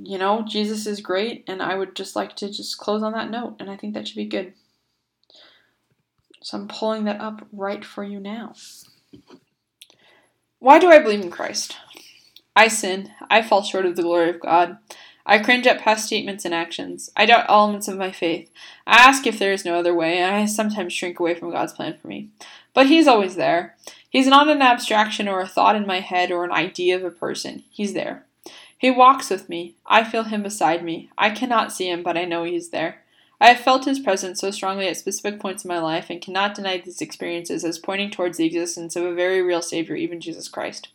[0.03, 3.29] you know, Jesus is great, and I would just like to just close on that
[3.29, 4.53] note, and I think that should be good.
[6.41, 8.53] So I'm pulling that up right for you now.
[10.59, 11.77] Why do I believe in Christ?
[12.55, 13.11] I sin.
[13.29, 14.77] I fall short of the glory of God.
[15.25, 17.09] I cringe at past statements and actions.
[17.15, 18.49] I doubt elements of my faith.
[18.87, 21.73] I ask if there is no other way, and I sometimes shrink away from God's
[21.73, 22.29] plan for me.
[22.79, 23.75] But He's always there.
[24.09, 27.11] He's not an abstraction or a thought in my head or an idea of a
[27.11, 27.65] person.
[27.69, 28.23] He's there.
[28.77, 29.75] He walks with me.
[29.85, 31.09] I feel Him beside me.
[31.17, 33.03] I cannot see Him, but I know He is there.
[33.41, 36.55] I have felt His presence so strongly at specific points in my life and cannot
[36.55, 40.47] deny these experiences as pointing towards the existence of a very real Savior, even Jesus
[40.47, 40.87] Christ.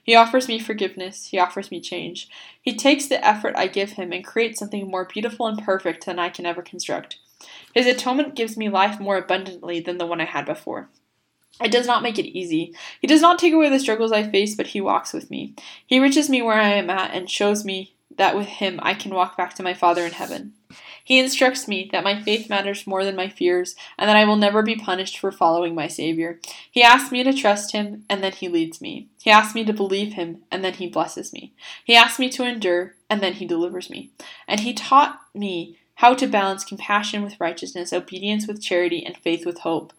[0.00, 1.26] He offers me forgiveness.
[1.26, 2.28] He offers me change.
[2.62, 6.20] He takes the effort I give him and creates something more beautiful and perfect than
[6.20, 7.18] I can ever construct.
[7.74, 10.90] His atonement gives me life more abundantly than the one I had before.
[11.62, 12.74] It does not make it easy.
[13.00, 15.54] He does not take away the struggles I face, but he walks with me.
[15.86, 19.14] He reaches me where I am at and shows me that with him I can
[19.14, 20.54] walk back to my Father in heaven.
[21.04, 24.36] He instructs me that my faith matters more than my fears, and that I will
[24.36, 26.40] never be punished for following my Savior.
[26.70, 29.08] He asks me to trust Him, and then He leads me.
[29.20, 31.52] He asks me to believe Him, and then He blesses me.
[31.84, 34.12] He asks me to endure, and then He delivers me.
[34.48, 39.44] And He taught me how to balance compassion with righteousness, obedience with charity, and faith
[39.44, 39.92] with hope.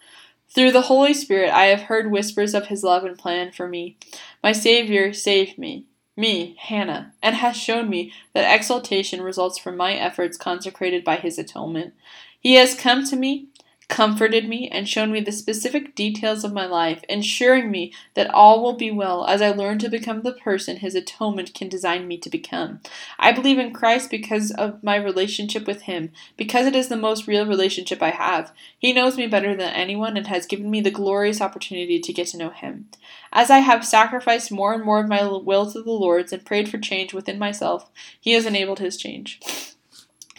[0.49, 3.97] Through the Holy Spirit, I have heard whispers of His love and plan for me.
[4.43, 5.85] My Savior saved me
[6.17, 11.38] me, Hannah, and has shown me that exaltation results from my efforts consecrated by his
[11.38, 11.93] atonement.
[12.39, 13.47] He has come to me
[13.88, 18.64] comforted me, and shown me the specific details of my life, ensuring me that all
[18.64, 22.18] will be well as I learn to become the person His atonement can design me
[22.18, 22.80] to become.
[23.20, 27.28] I believe in Christ because of my relationship with Him, because it is the most
[27.28, 28.52] real relationship I have.
[28.78, 32.28] He knows me better than anyone and has given me the glorious opportunity to get
[32.28, 32.90] to know Him.
[33.32, 36.70] As I have sacrificed more and more of my will to the Lord's and prayed
[36.70, 37.90] for change within myself,
[38.20, 39.74] He has enabled His change.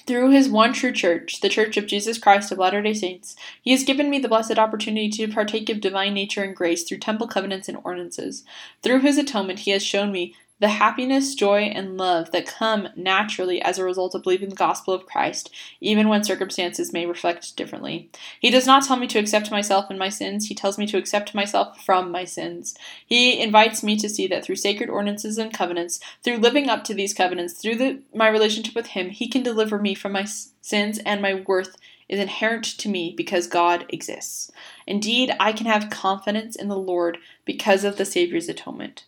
[0.06, 3.72] Through his one true church, the Church of Jesus Christ of Latter day Saints, he
[3.72, 7.26] has given me the blessed opportunity to partake of divine nature and grace through temple
[7.26, 8.44] covenants and ordinances.
[8.82, 13.60] Through his atonement, he has shown me the happiness, joy, and love that come naturally
[13.60, 15.50] as a result of believing the gospel of Christ,
[15.80, 18.10] even when circumstances may reflect differently.
[18.40, 20.96] He does not tell me to accept myself and my sins, he tells me to
[20.96, 22.74] accept myself from my sins.
[23.04, 26.94] He invites me to see that through sacred ordinances and covenants, through living up to
[26.94, 30.98] these covenants, through the, my relationship with him, he can deliver me from my sins
[31.04, 31.76] and my worth
[32.08, 34.50] is inherent to me because God exists.
[34.86, 39.04] Indeed, I can have confidence in the Lord because of the Savior's atonement.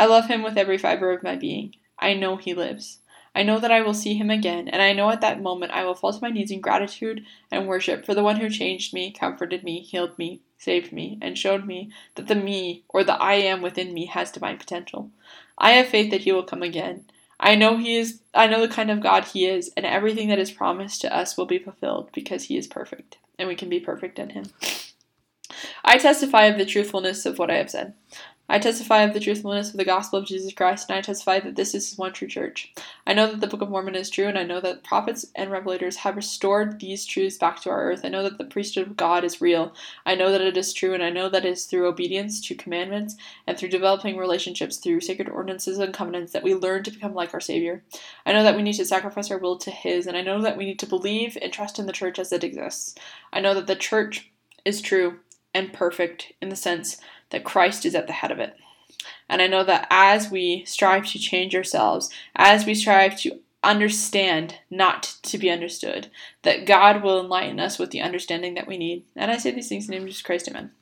[0.00, 1.74] I love him with every fiber of my being.
[1.98, 3.00] I know he lives.
[3.34, 5.84] I know that I will see him again, and I know at that moment I
[5.84, 9.12] will fall to my knees in gratitude and worship for the one who changed me,
[9.12, 13.34] comforted me, healed me, saved me, and showed me that the me, or the I
[13.34, 15.10] am within me, has divine potential.
[15.58, 17.04] I have faith that he will come again.
[17.38, 20.38] I know he is I know the kind of God he is, and everything that
[20.38, 23.80] is promised to us will be fulfilled because he is perfect, and we can be
[23.80, 24.46] perfect in him.
[25.84, 27.92] I testify of the truthfulness of what I have said.
[28.50, 31.54] I testify of the truthfulness of the gospel of Jesus Christ, and I testify that
[31.54, 32.72] this is his one true church.
[33.06, 35.50] I know that the Book of Mormon is true, and I know that prophets and
[35.52, 38.00] revelators have restored these truths back to our earth.
[38.02, 39.72] I know that the priesthood of God is real.
[40.04, 42.56] I know that it is true, and I know that it is through obedience to
[42.56, 43.14] commandments
[43.46, 47.32] and through developing relationships through sacred ordinances and covenants that we learn to become like
[47.32, 47.84] our Savior.
[48.26, 50.56] I know that we need to sacrifice our will to His, and I know that
[50.56, 52.96] we need to believe and trust in the church as it exists.
[53.32, 54.32] I know that the church
[54.64, 55.20] is true
[55.54, 56.96] and perfect in the sense
[57.30, 58.56] that Christ is at the head of it.
[59.28, 64.56] And I know that as we strive to change ourselves, as we strive to understand,
[64.70, 66.08] not to be understood,
[66.42, 69.04] that God will enlighten us with the understanding that we need.
[69.14, 70.72] And I say these things in the name of Jesus Christ, amen.